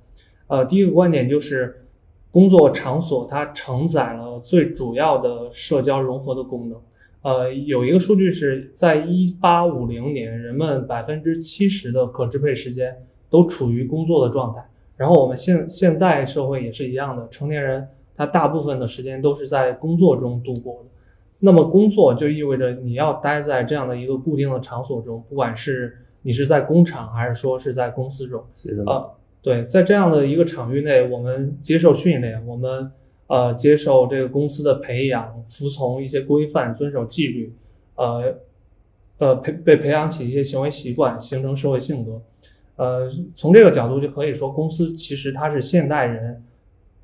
[0.47, 1.87] 呃，第一个观点就是，
[2.31, 6.81] 工作场所它承载了最主要的社交融合的功能。
[7.23, 12.97] 呃，有一个数据是在一八五零年，人们百分之七十的可支配时间
[13.29, 14.67] 都处于工作的状态。
[14.97, 20.91] 然后我们现现在社会也是一样的，成年人他大部分的时间都是在工作中度过的。
[21.41, 29.07] 那么工作就意味着你要待在这样的一个固定的场所中，不管是你是在工厂还是说是在公司中，是的啊，
[29.43, 32.91] 对，在这样的一个场域内，我们接受训练，我们
[33.27, 37.55] 呃接受这个公司的培养，服从一些规范，遵守纪律，
[37.95, 38.37] 呃
[39.19, 42.21] 呃培被培养起一些行为习惯，形成社会性格。
[42.77, 46.43] 呃，从这个角度就可以说，公司其实它是现代人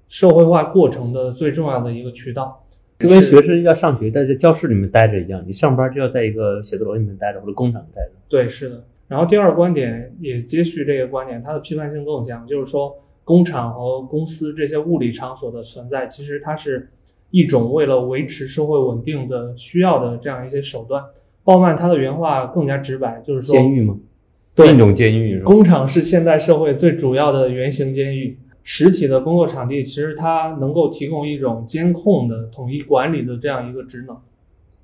[0.08, 2.62] 社会化过程的最重要的一个渠道。
[2.98, 8.12] 就跟学生要上学，在教室里面待着一样，你上班就要在一个写字楼里面待着，或者工厂待着。
[8.26, 8.82] 对，是的。
[9.08, 16.90] 然后第二个观点也接续这个观点，它的批判性更强，就是说工厂和公司这些物理场所的存在，其实它是
[17.30, 21.04] 一种为了维持社会稳定的需要的这样一些手段。
[21.44, 23.96] 鲍曼他的原话更加直白，就是说监狱吗？
[24.54, 25.40] 对另一种监狱？
[25.42, 28.38] 工厂是现代社会最主要的原型监狱。
[28.68, 34.16] 实体的工作场地其实它能够提供一种监控的、统一管理的这样一个职能。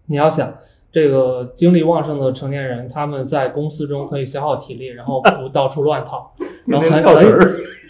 [0.07, 0.57] 你要想，
[0.93, 6.37] 这个精力旺盛的成年人，他们在公司中可以消耗体力，然后不到处乱跑，
[6.67, 7.03] 然后很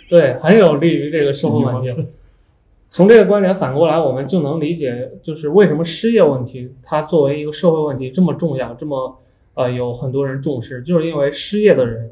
[0.09, 2.09] 对，很有利于这个社会稳定。
[2.89, 9.19] 从这个观点反过来，我们就能理解，就是为什么失业问题它作为一个社会问题这么重要，这么
[9.55, 12.11] 呃有很多人重视，就是因为失业的人，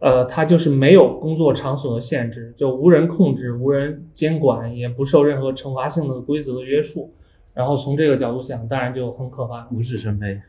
[0.00, 7.10] 呃，他就是没有工作场所的限制，就无人控制、无人监管，也不受任何惩罚性的规则的约束。
[7.54, 9.66] 然后从这个角度想，当然就很可怕。
[9.70, 10.40] 无事生非。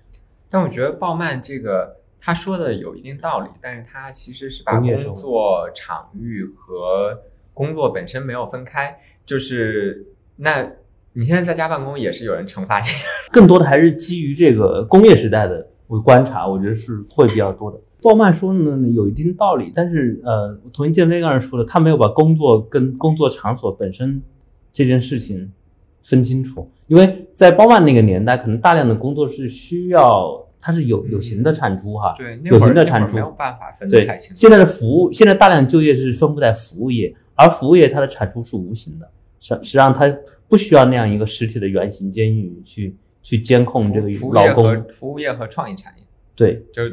[0.49, 7.20] 但我觉得鲍曼这个他说的有一定道理，但是他其实是把工作场域和
[7.53, 10.68] 工作本身没有分开，就是那
[11.14, 12.88] 你现在在家办公也是有人惩罚你，
[13.32, 17.80] 更多的还是基于这个工业时代的我观察，我觉得是会比较多的。
[18.01, 24.22] 鲍曼说的呢有一定道理，但是呃，我同意建飞刚才说的，他没有把工作跟工作场所本身
[24.72, 25.51] 这件事情
[26.03, 34.40] 分清楚，因为在包曼那个年代，可能大量的工作是需要它是有有形的产出哈，对，那有形的产出没有办法分得太清，楚。
[34.40, 39.10] 现在的服务，现在大量就业是分布在服务业，而服务业它的产出是无形的，
[39.40, 40.12] 实实际上它
[40.48, 44.64] 不需要那样一个实体的圆形监狱去去监控这个服务业劳工。
[44.64, 46.04] 和服务业和创意产业。
[46.36, 46.84] 对，就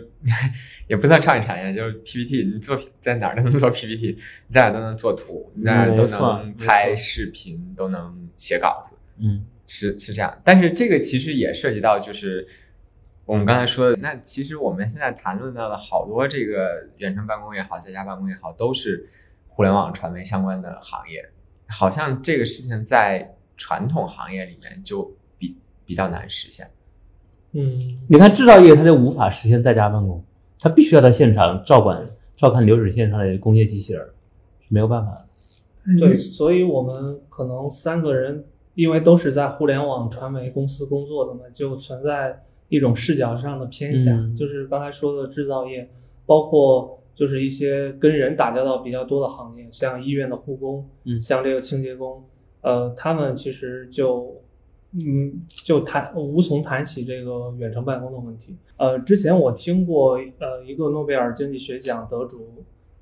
[0.86, 4.16] 也不算创意产业，就是 PPT，你做在哪儿都能做 PPT，你
[4.49, 10.38] 在哪儿都能做图，你在哪儿都能拍视频，都能写稿子，嗯，是是这样。
[10.44, 12.46] 但是这个其实也涉及到就是
[13.24, 19.08] 我们刚才说的，那其实我们现在谈论到的好多这个远程办公也好，在家办公也好，都是
[19.48, 21.24] 互联网传媒相关的行业，
[21.68, 25.56] 好像这个事情在传统行业里面就比
[25.86, 26.70] 比较难实现。
[27.52, 30.22] 嗯，你看制造业它就无法实现在家办公，
[30.58, 32.04] 它必须要在现场照管
[32.36, 34.04] 照看流水线上的工业机器人，
[34.60, 35.28] 是没有办法的。
[35.98, 38.44] 对，所以我们可能三个人，
[38.74, 45.90] 因为都是在互联网传媒公司工作的嘛，就存在一种视角上的偏狭，嗯就是刚才说的制造业，
[46.26, 52.24] 包括就是一些跟人打交道比较多的行业，像医院的护工，嗯像这个清洁工，
[52.60, 54.36] 呃，他们其实就。
[54.94, 58.54] 嗯，就谈无从谈起这个远程办公的问题。
[58.76, 62.46] 呃，之前我听过呃一个诺贝尔经济学奖得主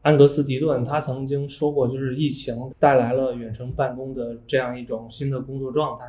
[0.03, 6.07] 安格斯·迪顿他曾经说过，就是疫情带来了远程办公的这样一种新的工作状态。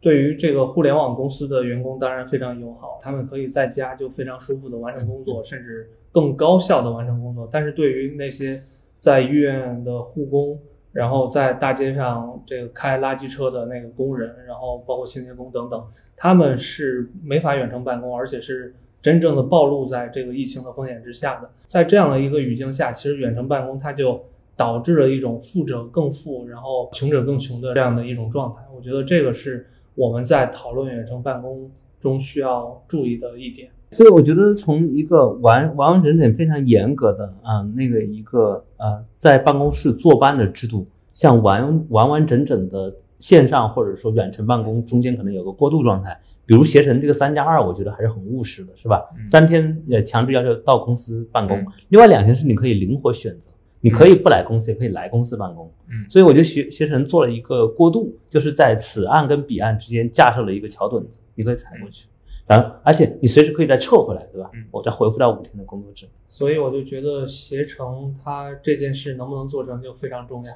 [0.00, 7.48] 对于这个互联网公司的员工，当然非常友好，他们可以在家就非常舒服的完成工作，甚至更高效的完成工作。
[7.50, 8.62] 但是对于那些
[8.98, 10.58] 在医院的护工，
[10.92, 15.82] 然后在大街上这个开垃圾车的那个工人，然后包括清洁工等等，
[16.14, 21.50] 他们是没法远程办公，而且是真正的暴露在这个疫情的风险之下的。
[21.66, 24.18] 在这样的一个语境下，其实远程办公它就
[24.56, 28.62] 导致了一种富者更富，然后穷者更穷的这样的一种状态。
[28.74, 33.68] 我觉得这个是我们在讨论远程办公中需要注意的一点。
[33.92, 46.18] 所以我觉得从一个完完完整整、非常严格的啊、那个一个呃在办公室坐班的制度，向完完完整整的线上或者说远程办公中间可能有个过渡状态。
[46.46, 49.02] 比如携程这个三加二，我觉得还是很务实的，是吧？
[49.16, 53.48] 嗯三天呃强制要求到公司办公，嗯另外两天是你可以灵活选择，
[53.80, 55.72] 你可以不来公司，也可以来公司办公。
[55.88, 62.08] 嗯所以我觉得携携程做了一个过渡，就是在此岸跟彼岸之间架设了一个桥墩子，你可以踩过去。
[62.46, 64.50] 然后而且你随时可以再撤回来，对吧？
[64.52, 66.06] 嗯我再回复到五天的工作制。
[66.26, 70.52] 所以我就觉得携程它这件事能不能做成就非常重要，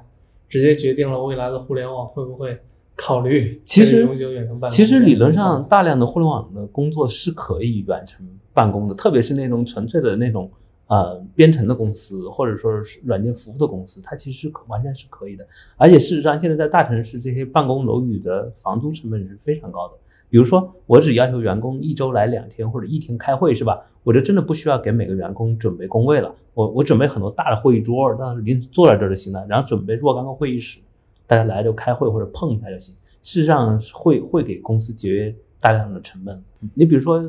[0.49, 2.59] 直接决定了未来的互联网会不会
[2.97, 4.77] 考虑其实永久远程办公。
[4.77, 10.51] 其实理论上，大量的互联网的工作是可以远程办公的，特别是那种纯粹的那种
[10.87, 15.47] 呃编程的公司，或者说是软件服务的公司，它其实是完全是可以的。
[15.77, 19.95] 而且事实上，现在在大城市这些办公楼宇的房租成本是非常高的。
[20.31, 23.81] 比如说，我只要求员工一周来两天或者一天开会，是吧？
[24.03, 26.35] 我就真的不需要给每个员工准备工位了。
[26.55, 30.81] 我我准备很多大的会议桌，让临时坐在这儿就行了，然后准备若干个会议室，
[31.27, 32.95] 大家来就开会或者碰一下就行。
[33.23, 36.43] 事实上是会会给公司节约大量的成本。
[36.75, 37.23] 你比如说，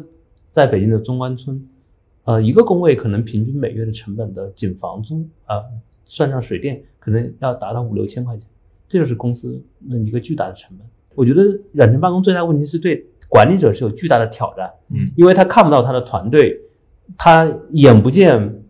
[0.51, 1.61] 在北京的中关村，
[2.25, 5.63] 呃，一个工位可能平均每月的成本的仅房租啊、
[6.05, 8.47] 算上水电，可能要达到五六千块钱，
[8.87, 10.87] 这就是公司那一个巨大的成本。
[11.19, 11.43] 我觉得
[11.73, 16.57] 远程办公最大问题是对管理者是有巨大的挑战，嗯，因为他看不到他的团队，
[17.17, 18.63] 他眼不见，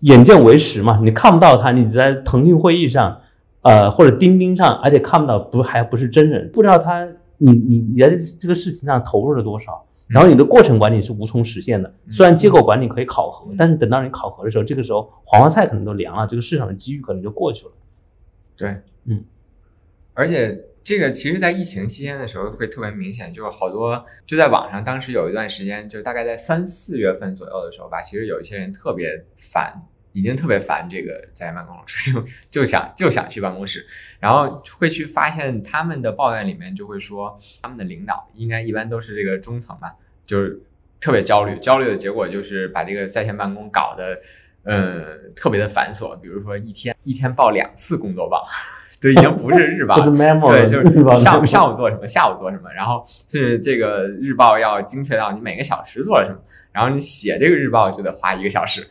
[0.00, 3.20] 眼见为实嘛，你看不到他，你只在腾讯会议上，
[3.62, 7.06] 呃，或者钉钉上，而且看不到，不还不是真人，不知道他
[7.38, 8.10] 你你你在
[8.40, 11.94] 这个事情上投入了多少，然后你的过程管理是无从实现的。
[12.10, 17.72] 虽然结果管理可以考核，但是等到你考核的时候，这个时候黄花菜可能都凉了，这个市场的机遇可能就过去了。
[18.56, 19.22] 对，嗯，
[20.14, 29.74] 而且这个其实，在疫情期间的时候会特别明显，就是好多就在网上，当时有一段时间，就大概在三四月份左右的时候吧，其实有一些人特别烦，
[30.12, 31.82] 已经特别烦这个在线办公了，
[32.14, 32.24] 就
[32.60, 33.84] 就想就想去办公室，
[34.20, 39.90] 然后会去发现他们的抱怨里面就会说，他们的领导应该一般都是这个中层嘛，
[40.24, 40.62] 就是
[41.00, 44.16] 特别焦虑，焦虑的结果就是把这个在线办公搞得。
[44.68, 48.44] 嗯，特别的繁琐，比如说一天一天报两次工作报，
[49.00, 56.38] 就已经不是日报， 就是 memo，对，就日报是上午上午做什么，下午做什么，然后是这个日报要精确到你每个小时做了什么，
[56.72, 58.86] 然后你写这个日报就得花一个小时。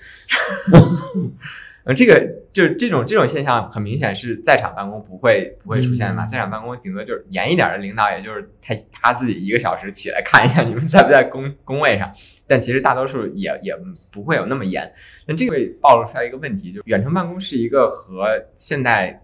[1.85, 2.19] 呃， 这个
[2.51, 12.11] 就这种这种现象很明显是在场办公不会不会出现的嘛，嗯在场办公顶多就是严一点的领导，也就是他他自己一个小时起来看一下你们在不在工工位上，
[12.47, 13.75] 但其实大多数也也
[14.11, 14.91] 不会有那么严。
[15.27, 19.21] 那这个暴露出来一个问题，就远程办公是一个和现在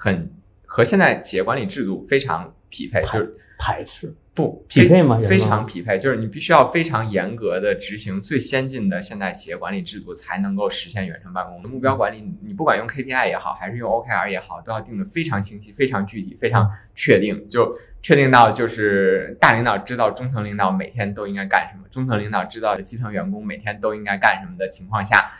[0.00, 0.30] 很
[0.64, 11.60] 和现在企业管理制度非常匹配，就是排斥不匹配吗非常匹配，就是你必须要非常严格的执行最先进的现代企业管理制度，才能够实现远程办公。
[11.68, 25.32] 目标管理，你不管用 KPI 也好，还是用 OKR 也好，都要定的非常清晰、非常具体、非常确定，就确定到就是大领导知道中层领导每天都应该干什么，中层领导知道基层员工每天都应该干什么的情况下，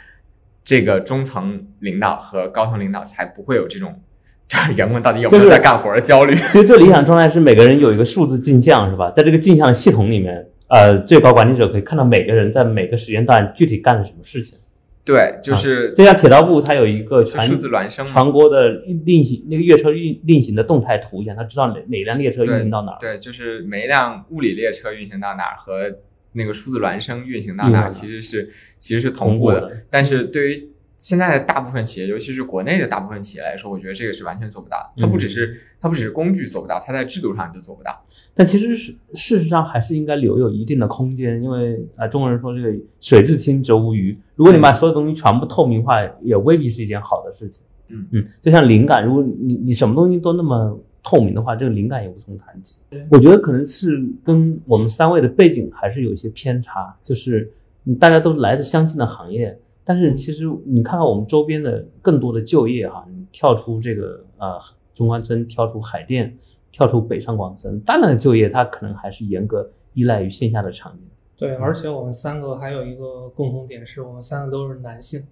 [0.65, 4.03] 这个中层领导和高层领导才不会有这种。
[4.49, 6.35] 就是员工到底有没有在干活的焦虑？
[6.35, 9.11] 其实最理想状态是每个人有一个数字镜像，是吧？
[9.11, 14.59] 在这个镜像系统里面，呃，最高管理者可以看到每个人在每个时间段具体干了什么事情。
[15.05, 18.07] 对，就是就像铁道部，它有一个全就数字孪生。
[18.07, 22.99] 全国的运行那个月车运运行的动态图一样，他知道哪哪辆列车运行到哪儿。
[23.01, 25.99] 对，就是每一辆物理列车运行到哪儿和
[26.33, 29.63] 那个数字孪生运行到哪儿，其实是其实是同同步的。
[29.63, 29.73] 的。
[29.91, 30.69] 但是对于
[30.99, 34.93] 现在的大部分企业，尤其是国内的大部分企业来说，我觉得这个是完全做不到。
[34.97, 38.05] 它不只是它不只是工具做不到，它在制度上就做不到。
[38.35, 44.19] 但其实是事实上还是应该留有一定的空间，因为啊、中国人说这个水至清则无鱼。
[44.35, 47.63] 如果你把所有东西全部透明化，也未必是一件好的事情。
[47.89, 52.77] 嗯嗯，就像灵感，如果你你什么东西都那么透明的话，这个灵感也无从谈起。
[53.11, 57.51] 我觉得可能是跟我们三位的背景还是有一些偏差，就是
[57.85, 59.59] 嗯大家都来自相近的行业，
[59.89, 64.61] 但是其实你看看我们周边的更多的就业哈，你跳出这个呃
[64.95, 66.37] 中关村，跳出海淀，
[66.71, 71.09] 跳出北上广深，大量的就业它可能还是严格依赖于线下的场景。
[71.39, 75.27] 对，而且我们三个还有一个共同点，是我们三个都是男性，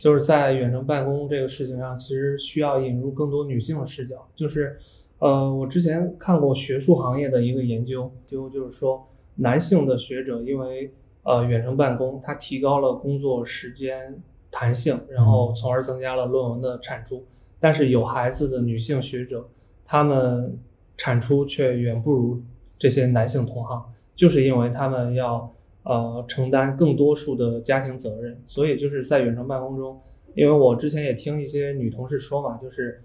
[0.00, 4.26] 就是在远程办公这个事情上，其实需要引入更多女性的视角。
[4.34, 4.78] 就是，
[5.18, 17.26] 呃，我之前看过学术行业的一个研究，就就是说，男性的学者因为呃远程办公，它提高了工作时间弹性，然后从而增加了论文的产出。
[17.60, 19.48] 但是有孩子的女性学者，
[19.84, 20.58] 她们
[20.96, 22.42] 产出却远不如
[22.78, 23.84] 这些男性同行。
[24.14, 25.54] 就是因为他们要
[25.84, 30.00] 呃承担更多数的家庭责任，所以就是在远程办公中，
[30.34, 33.00] 因为我之前也听一些女同事说嘛，就是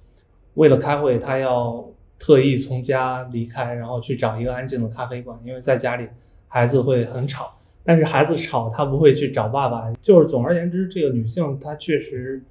[0.56, 1.88] 为了开会，她要
[2.18, 6.10] 特意从家离开，然后去找一个安静的咖啡馆，因为在家里
[6.48, 7.54] 孩子会很吵，
[7.84, 12.42] 但是孩子吵她不会去找爸爸，就是总而言之，这个女性她确实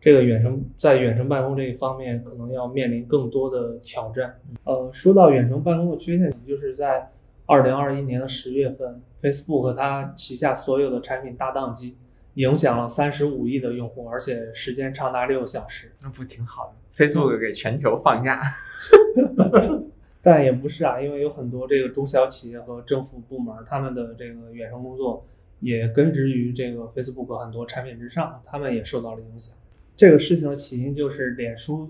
[0.00, 4.40] 这个远程在远程办公这一方面可能要面临更多的挑战。
[4.64, 7.10] 呃，说到远程办公的缺陷，就是在
[7.44, 11.98] 二零二一年的十月份，Facebook 它旗下所有的产品大宕机，
[12.34, 15.92] 影响了三十五亿的用户，而且时间长达六个小时。
[16.02, 18.40] 那不挺好的？Facebook 给全球放假。
[20.22, 25.24] 但也不是啊，因为有很多这个中小企业和政府部门，他们的这个远程工作
[25.60, 29.56] 也根植于这个 Facebook 很多产品之上，他们也受到了影响。
[29.96, 31.88] 这个事情的起因就是脸书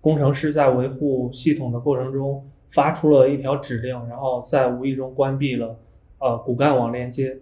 [0.00, 5.78] 工程师在维护系统的过程中发出了一条指令，然后在无意中关闭了
[6.18, 7.38] 呃骨干网链接。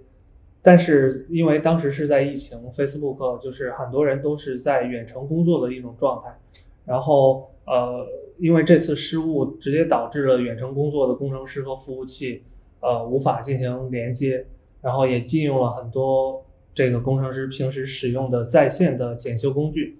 [0.60, 6.36] 但是因为当时是在疫情，Facebook 就是很多人都是在远程工作的一种状态，
[6.84, 8.06] 然后呃。
[8.38, 12.42] 因为这次失误，直接导致了远程工作的工程师和服务器，
[12.80, 14.46] 呃，无法进行连接，
[14.82, 19.98] 然后也禁用了很多这个工程师平时使用的在线的检修工具。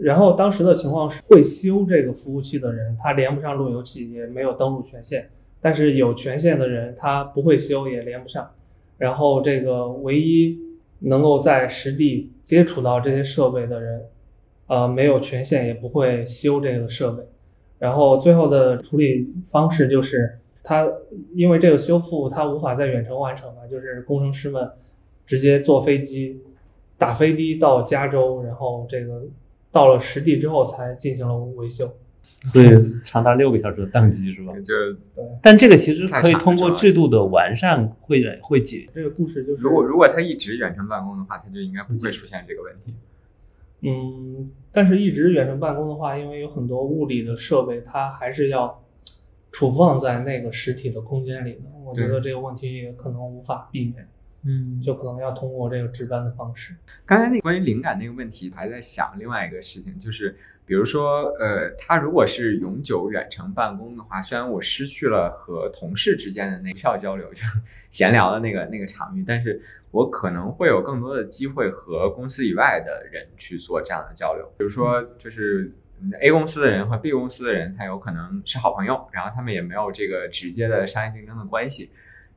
[0.00, 5.22] 然后当时的情况是，会修这个服务器的人，他连不上路由器，也没有登录权限；
[5.60, 8.50] 但是有权限的人，他不会修，也连不上。
[8.98, 10.58] 然后这个唯一
[11.00, 14.04] 能够在实地接触到这些设备的人。
[14.66, 17.24] 呃，没有权限也不会修这个设备，
[17.78, 20.88] 然后最后的处理方式就是，它
[21.34, 24.70] 因为这个修复它无法在远程完成嘛，就是工程师们
[25.26, 26.40] 直接坐飞机
[26.96, 29.24] 打飞的到加州，然后这个
[29.70, 31.92] 到了实地之后才进行了维修，
[32.52, 32.68] 所以
[33.02, 34.52] 长达六个小时的宕机是吧？
[34.64, 38.88] 就是对，但这个其实可以通过制度的完善会会解。
[38.94, 42.92] 这个故事就是，如果如果他一直远程办公的话，他就应该不会出现这个问题。
[42.92, 42.94] 嗯，
[44.70, 48.82] 但是一直远程办公的话，因为有很多物理的设备，它还是要
[49.50, 51.62] 储放在那个实体的空间里的。
[51.84, 54.08] 我觉得这个问题也可能无法避免。
[54.44, 56.74] 嗯，就可能要通过这个值班的方式。
[57.06, 60.36] 刚才那关于灵感那个问题，还在想另外一个事情，就是
[60.66, 67.46] 比如说，呃，他如果是永久远程办公的话，虽然我失去了和同事之间的那票交流，就是
[67.90, 74.44] 闲聊的那个那个场域，但是我可能会有更多的机会和公司以外的人去做这样的交流。
[74.58, 75.72] 比如说，就是
[76.20, 81.92] A 公司的人和 B 公司的人，他有可能是好朋友，然后他们也没有这个直接的商业竞争的关系。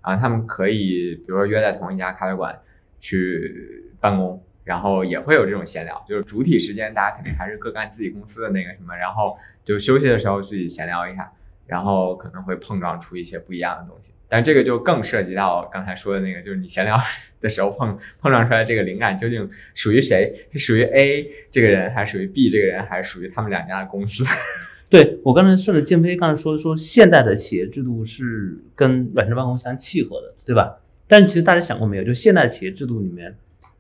[0.06, 2.56] 然后他们可以，比如说约在同一家咖啡馆
[2.99, 11.32] 去办公，然后也会有这种闲聊，就是主体时间大家肯定还是各干自己公司的那个什么，然后就休息的时候自己闲聊一下，
[11.66, 14.12] 然后可能会碰撞出一些不一样的东西。
[14.28, 16.99] 但这个就更涉及到刚才说的那个，就是你闲聊
[17.41, 20.47] 的时候碰碰撞出来这个灵感究竟属于谁？
[20.51, 24.24] 是属于 A 这个人，还是属于 B 这个人，还是属于他们两家的公司？
[24.96, 30.78] 对我刚才顺着建飞刚才说说，现代的企业制度是跟远程办公相契合的，对吧？
[31.06, 33.36] 但其实大家想过没有，就现代企业制度里面，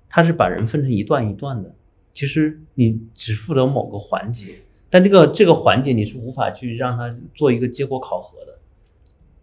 [0.09, 1.73] 它是把人分成一段一段的，
[2.13, 4.55] 其实你只负责某个环节，
[4.89, 8.59] 但这个这个环节你是无法去让它做一个结果考核的，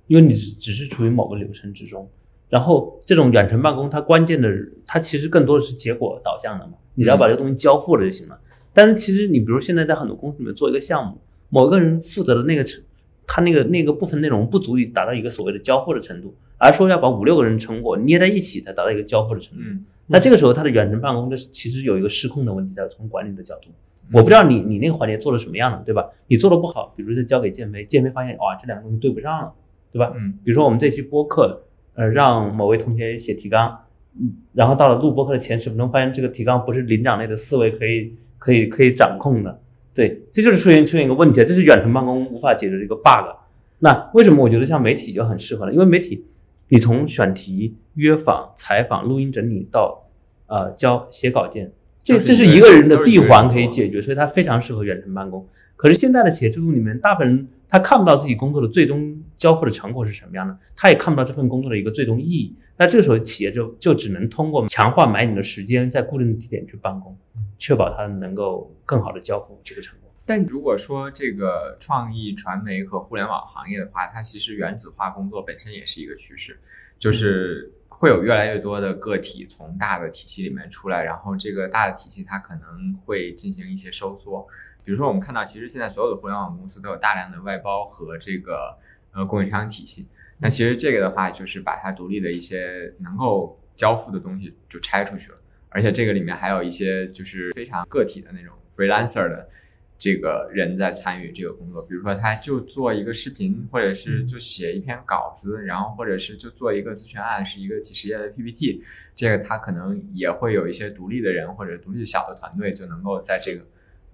[0.09, 2.07] 因为你只是处于某个流程之中。
[2.51, 4.47] 然后这种远程办公，它关键的，
[4.87, 8.39] 它其实更多的是结果导向的嘛，你只要把这个东西交付了就行了。
[8.75, 11.19] 但是其实你比如现在在很多公司里面做一个项目。
[11.55, 12.83] 某个人负责的那个成，
[13.27, 19.65] 他那个那个部分内容不足以达到一个所谓的交付的程度，而说要把五六个人成果捏在一起才达到一个交付的程度。
[20.07, 23.69] 那这个时候他的远程办公，的其实有一个失控的问题，在从管理的角度，
[24.15, 26.09] 我不知道你你那个环节做的什么样的，对吧？
[26.27, 29.53] 你做的不好，比如说交给建飞，建飞发现哇这两个东西对不上了，
[29.93, 30.11] 对吧？
[30.17, 31.63] 嗯，比如说我们这期播客，
[31.95, 33.79] 呃，让某位同学写提纲，
[34.19, 39.61] 嗯，然后到了录播课的前十分钟，发现这个提纲不是灵长类的思维可以可以可以掌控的。
[39.95, 43.37] 对，这就是出现出现一个问题，这是远程办公无法解决的一个 bug。
[43.81, 45.73] 那为什么我觉得像媒体就很适合呢？
[45.73, 46.25] 因为媒体，
[46.69, 50.09] 你从选题、约访、采访、录音整理到
[50.47, 51.73] 呃交写稿件，
[52.03, 55.47] 这这是一个人的闭环可以解决，所以它非常适合远程办公。
[55.77, 62.55] 可是现在的企业制度里面，大部分人他看不到自己工作的最终交付的成果是什么样的，他也看不到这份工作的一个最终意义。
[62.77, 67.17] 那这个时候，企业就就只能通过强化买你的时间，在固定的地点去办公。
[67.57, 70.11] 确保它能够更好的交付这个成果。
[70.27, 76.59] 但如果说这个创意传媒和互联网行业的话，它其实原子化工作本身也是一个趋势，
[76.99, 84.47] 就是会有越来越多的个体从大的体系里面出来，然后这个大的体系它可能会进行一些收缩。
[84.85, 88.77] 比如说，我们看到其实现在所有的互联网公司都有大量的外包和这个
[89.13, 90.09] 呃供应商体系。
[90.39, 95.39] 那其实这个的话，就是把它独立的一些能够交付的东西就拆出去了。
[95.69, 99.49] 而且这个里面还有一些就是非常个体的那种 freelancer 的
[99.97, 108.83] 这个人在参与这个工作，比如说他就做一个视频，或者是就写一篇稿子，然后或者是就做一个咨询案，是一个几十页的 PPT，
[109.15, 113.65] 这个他可能也会有一些独立的人或者独立小的团队就能够在这个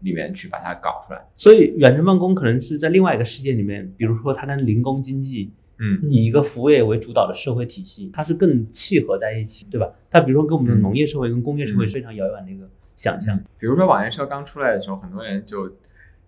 [0.01, 1.20] 里面去把它搞出来。
[1.36, 9.90] 所以远程办公可能是在另外一个世界里面，比如说它跟零工经济嗯以一个服务业为主导的社会体系，它是更契合在一起，对吧？
[10.11, 13.38] 它比如说跟我们的嗯农业社会跟工业社会非常遥远的一个想象。
[13.59, 15.76] 比如说网约车刚出来的时候，很多人就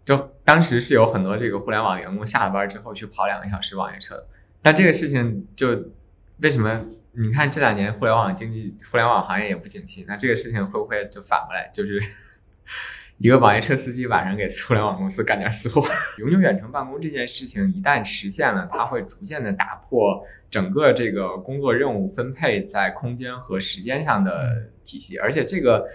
[0.04, 4.26] 就当时是有很多这个互联网员工下了班之后去跑两个小时网约车的。
[4.62, 5.68] 但这个事情就
[6.38, 6.84] 为什么？
[7.12, 12.00] 你看这两年互联网经济、互联网行业也不景气，那这个事情会不会就反过来，就是
[13.20, 15.80] 一个网约车司机晚上给互联网公司干点私活？
[16.18, 25.86] 永久远程办公这件事情一旦实现了，它会逐渐的打破整个这个工作任务分配在空间和时间上的体系，而且这个。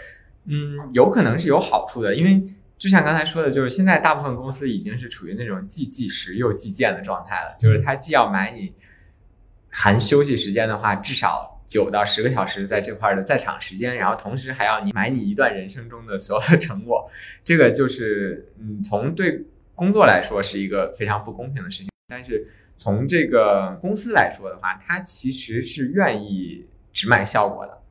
[0.48, 2.40] 嗯，有可能是有好处的，因为
[2.78, 8.72] 就像刚才说的，就是现在大部分公司已经是处于那种既计时又计件的状态了，就是它既要买你
[9.72, 17.12] 含休息时间的话，至少九到十个小时在这块的在场时间，然后同时还要你买你一段人生中的所有的成果，
[17.44, 19.44] 这个就是嗯，从对
[19.76, 22.48] 工作来说是一个非常不公平的事情，但是
[22.78, 27.82] 从这个公司来说的话，它其实是愿意只买效果的。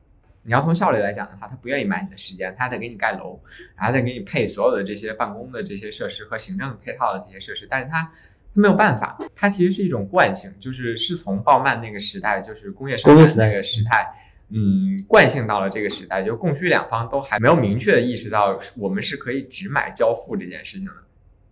[0.41, 3.39] 你要从效率来讲的话，他不愿意买你的时间，他得给你盖楼，
[3.75, 8.11] 然后得给你配所有的这些办公的这些设施和行政配套的这些设施，但是他
[8.55, 14.11] 没有办法，它其实是一种惯性，就是是从鲍曼那个时代，就是工业生产那个时代，
[14.49, 20.93] 嗯，惯性到了这个时代，就供需两方都还没有明确的意识到，我们是可以只买交付这件事情的，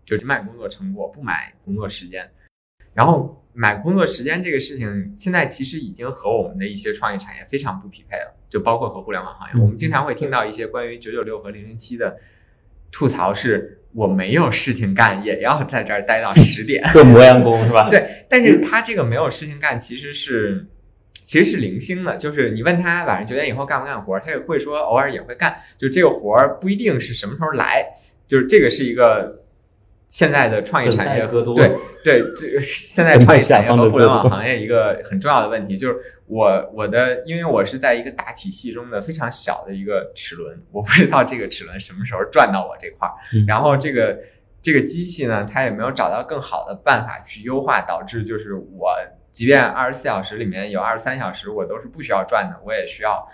[0.03, 2.27] 就只买工作成果，不买工作时间，
[2.93, 3.39] 然后。
[3.55, 9.61] 买工作时间这个事情，现在其实已经和我们的一些创意产业非常不匹配了，就包括和互联网行业。
[9.61, 12.17] 我们经常会听到一些关于九九六和零零七的
[12.93, 17.89] 吐槽，是我没有事情干，也要在这儿待到十点 做磨洋工是吧？
[17.91, 20.65] 对，但是他这个没有事情干，其实是
[21.11, 27.85] 其实是零星的，就是你问他晚上九点以后干不干活，他也会说偶尔也会干，就这个活儿不一定是什么时候来，
[28.25, 29.42] 就是这个是一个。
[30.13, 31.71] 现在的创意产业和对
[32.03, 43.13] 对，这个 现在创意产业和互联网行业一个很重要的问题就是，我我的因为我是在一个大体系中的非常小的一个齿轮，我不知道这个齿轮什么时候转到我这块儿，
[43.47, 44.19] 然后这个
[44.61, 48.93] 这个机器呢，它也没有找到更好的办法去优化，导致就是我
[49.31, 53.27] 即便二十四小时里面有二十三小时我都是不需要转的，我也需要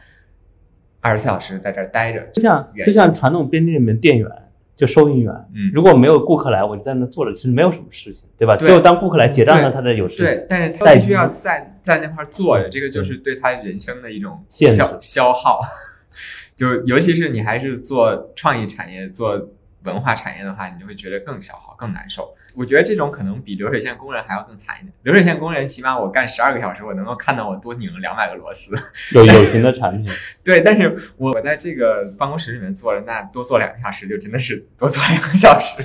[1.02, 4.32] 二十四小时在这儿待着，就像就像传统便利店里面店员。
[4.80, 8.56] 就收银员，嗯，如果没有顾客来，我就在那坐着，其实没有什么事情，对吧？
[8.56, 10.26] 对只有当顾客来结账了，他才有事情。
[10.26, 15.60] 对，但是他必须要在在那块坐着，这个就是对他人生的一种消消耗。
[16.56, 19.50] 就尤其是你还是做创意产业、做
[19.84, 22.36] 文化产业的话，你就会觉得更消耗、更难受。
[22.56, 24.92] 我觉得这种可能比流水线工人还要更惨一点。
[25.04, 28.76] 流水线工人起码我干十二个小时，我能够看到我多拧了两百个螺丝，
[29.14, 30.12] 有有形的产品。
[30.44, 35.82] 对，但是我我在这个办公室里面坐着，那多坐两个小时就真的是多坐两个小时，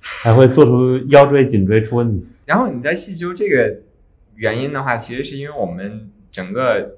[0.00, 2.26] 还会做出腰椎、颈椎出问题。
[2.46, 3.76] 然后你在细究这个
[4.34, 6.96] 原因的话，其实是因为我们整个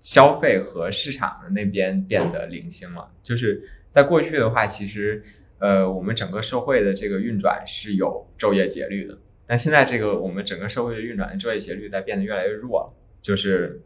[0.00, 3.08] 消费和市场的那边变得零星了。
[3.22, 5.22] 就是在过去的话，其实。
[5.62, 12.92] 呃，我们整个社会的这个运转是有昼夜节律的，但现在这个我们整个社会的运转的昼夜节律在变得越来越弱了。
[13.20, 13.80] 就是，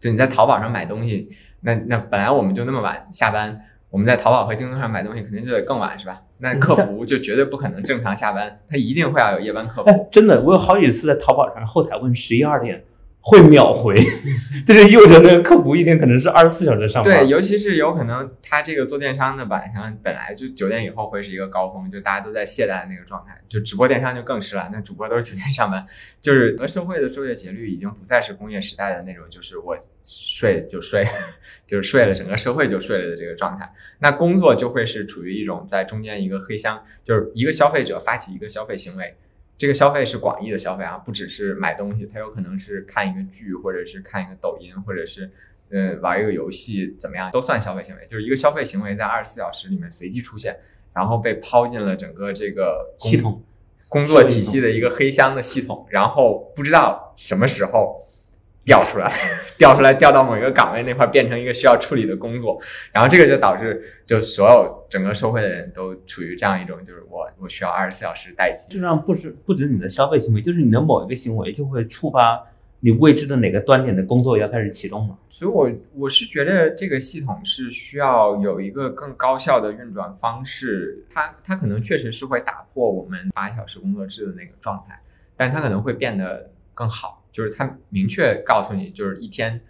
[0.00, 1.30] 就你在淘宝上买东西，
[1.60, 6.20] 那那本来我们就那么晚下班，我们在淘宝和京东上买东西肯定就得更晚，是吧？
[6.38, 9.88] 那客服 就绝对不可能正常下班，他一定会要有夜班客服。
[9.88, 12.82] 哎，真的，我有好几次在淘宝上后台问十一二点。
[13.24, 13.94] 会秒回，
[14.66, 17.20] 这 就意味着那个客服一天可能是二十四小时上班。
[17.20, 23.40] 对，尤其是有可能他这个做电商的晚上本来就九点以后会是一个高峰，就大家都在懈怠的那个状态。
[23.48, 25.86] 就直播电商就更是了，那主播都是九点上班，
[26.20, 31.06] 就是整个社会的昼夜节律已经不再是工业时代的那种，就是我睡就睡，
[31.64, 33.72] 就是睡了，整个社会就睡了的这个状态。
[34.00, 39.14] 那工作就会是处于一种在中间一个黑箱，就是一个消费者发起一个消费行为。
[39.62, 45.30] 这个消费是广义的消费啊，不只是买东西，它有可能是看一个剧，或者是看一个抖音，或者是
[45.70, 48.04] 呃玩一个游戏，怎么样都算消费行为。
[48.08, 50.58] 就是一个消费行为在二十四小时里面随机出现，
[50.92, 53.40] 然后被抛进了整个这个系统
[53.88, 58.04] 工作体系的一个黑箱的系统，然后不知道什么时候
[58.64, 59.12] 调出来，
[59.58, 62.60] 调出来调到某一个岗位那块，变成一个需要处理的工作，
[62.92, 68.64] 然后这个就导致就所有整个社会的人都处于这样一种就是我我需要二十四小时待机。
[68.72, 72.40] 实际上不止不止你的消费行为，就是你的某一个行为就会触发
[72.84, 75.16] 你未知的哪个端点的工作要开始启动了。
[75.28, 85.00] 所以我我是觉得这个系统是需要有一个更高效的运转方式，它它可能确实是会打破我们八小时工作制的那个状态，
[85.36, 87.21] 但它可能会变得更好。
[87.32, 89.60] 就是他明确告诉你，就是一天，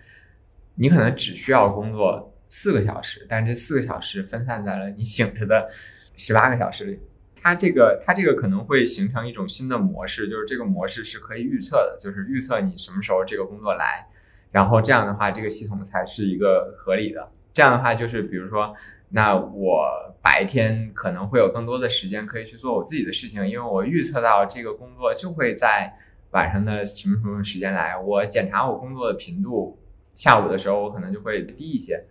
[0.74, 5.70] 你可能只需要工作四个小时，但这四个小时分散在了你醒着的
[6.16, 7.00] 十八个小时里。
[7.34, 14.06] 它这个它这个可能会形成一种新的模式，就是这个模式是可以预测的，就是预测你什么时候这个工作来，
[14.52, 17.30] 然后这样的话，这个系统才是一个合理的。
[17.52, 18.72] 这样的话，就是比如说，
[19.08, 25.92] 那我白天可能会有更多的时间可以去做我自己的事情，因为我预测到这个工作就会在
[26.32, 29.78] 晚上的什么什么时间来，我检查我工作的频度，
[30.14, 32.04] 下午的时候我可能就会低一些。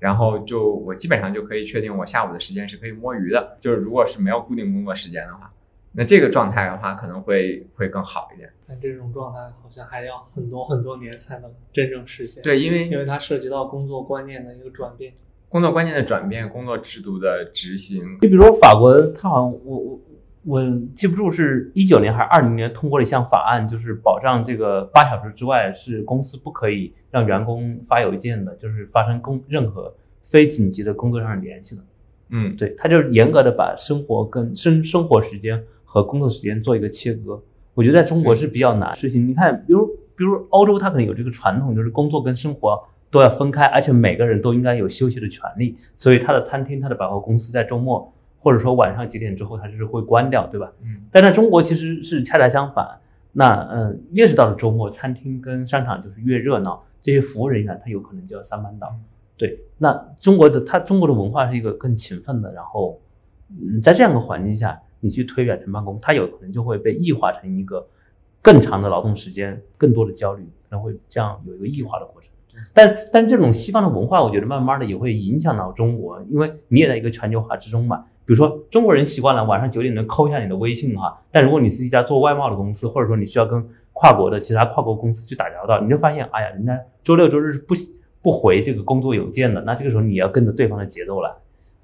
[0.00, 5.50] 然后就我基本上就可以确定我下午的时间是可以摸鱼的，就是如果是没有固定工作时间的话，
[5.92, 8.50] 那这个状态的话可能会会更好一点。
[8.66, 12.42] 但这种状态好像还要很多很多年才能真正实现。
[12.42, 15.14] 对，因为因为它涉及到工作观念的一个转变，
[15.48, 18.18] 工作观念的转变，工作制度的执行。
[18.20, 20.00] 你比如说法国，它好像我我
[20.44, 20.62] 我
[20.94, 31.82] 记不住是一九年还是二零年通过了一项法案，就是保障这个八小时之外是公司不可以让员工发邮件的，就是发生工任何非紧急的工作上的联系的。
[32.28, 37.40] 嗯，对，他就是严格的把生活跟生生活时间和工作时间做一个切割。
[37.74, 39.26] 我觉得在中国是比较难的事情。
[39.26, 42.80] 你看，比如比如欧洲，它可能有这个传统，就是工作跟生活
[43.10, 45.76] 都要分开，而且每个人都应该有休息的权利。
[45.96, 48.12] 所以，他的餐厅、他的百货公司在周末
[48.44, 50.70] 或者说晚上几点之后，它就是会关掉，对吧？
[50.82, 51.00] 嗯。
[51.10, 52.86] 但在中国其实是恰恰相反。
[53.32, 58.94] 那嗯，越是到了周末，餐厅跟商场就是越热闹，这些服务人员他有可能就要三班倒。
[59.36, 63.00] 对，那中国的它中国的文化是一个更勤奋的，然后
[63.48, 67.84] 嗯，在这样的环境下，你去推远程办公，它有可能就会被异化成一个
[68.40, 72.30] 更长的劳动时间、更多的焦虑，可能会这样有一个异化的过程。
[72.72, 78.04] 但但这种西方的文化，我觉得慢慢的也会影响到中国，因为你也在一个全球化之中嘛。
[78.26, 83.62] 比如说中国人习惯了晚上九点能扣一下你的微信哈，但如果你是一家做外贸的公司，或者说你需要跟
[83.92, 87.74] 跨国的其他跨国公司去打交道，你就发现，哎呀，人家周六周日是不
[88.22, 91.30] 不回这个工作邮件的，那这个时候你要跟着对方的节奏来。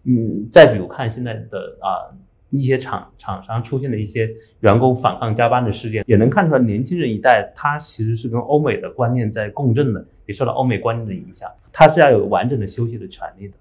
[0.05, 2.09] 嗯，再比如看现在的啊
[2.49, 4.29] 一些厂厂商出现的一些
[4.61, 13.55] 员工反抗加班的事件，也能看出来年轻人一代他其实是跟欧美的观念在共振的，也受到欧美观念的影响，他是要有完整的休息的权利的。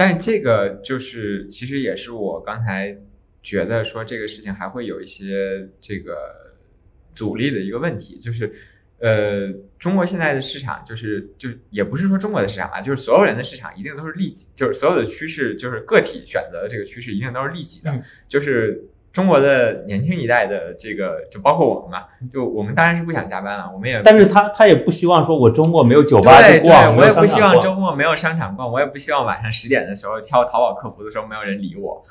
[0.00, 2.96] 但这个就是其实也是我刚才
[3.42, 6.56] 觉得说这个事情还会有一些这个
[7.14, 8.50] 阻力的一个问题，就是
[8.98, 18.02] 呃，中国现在的市场就是就也不是说中国的市场啊，就是所有人的市场一定都是利己，就是所有的趋势就是个体选择的这个趋势一定都是利己的，嗯。
[18.26, 18.82] 就是
[19.12, 32.04] 中国的年轻一代的这个就包括我们嘛，就我们当然是不想加班了，我们也但是他他也不希望说我周末没有酒吧对去逛，我也不希望周末没有商场逛，我也不希望晚上十点的时候敲淘宝客服的时候没有人理我。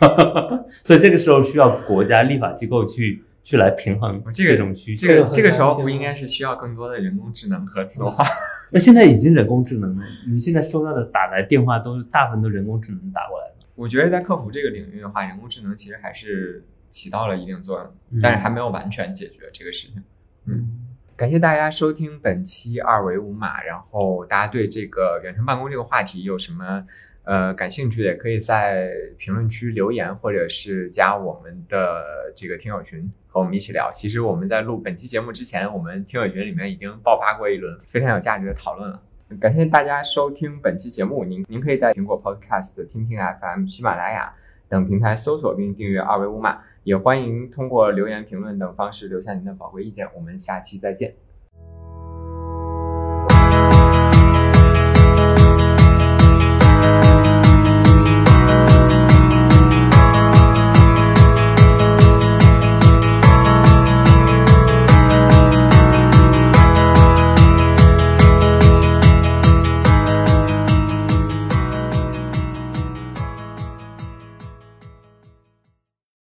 [0.82, 5.06] 所以这个时候需要国家立法机构去去来平衡这个种需求。
[5.06, 8.24] 这个很这个时候不应该是需要更多的人工智能和自动化？
[8.70, 13.59] 那现在已经人工智能了，你现在收到的打来电话都是大部分都人工智能打过来的。
[13.80, 20.04] 我觉得在客服这个领域的话，人工智能其实还是起到了一定作用，嗯但是还没有完全解决这个事情。
[20.44, 23.62] 嗯，感谢大家收听本期二维五码。
[23.62, 26.84] 然后大家对这个远程办公这个话题有什么
[27.24, 32.04] 呃感兴趣的，也可以在评论区留言，或者是加我们的
[32.36, 33.90] 这个听友群和我们一起聊。
[33.90, 39.02] 其实我们在录本期节目之前，我们听友群里面已经爆发过一轮非常有价值的讨论了。
[39.38, 44.34] 感谢大家收听本期节目，您您可以在苹果 Podcast、蜻蜓 FM、喜马拉雅
[44.68, 50.08] 等平台搜索并订阅二维五码，也欢迎通过留言、评论等方式留下您的宝贵意见。
[50.16, 51.14] 我们下期再见。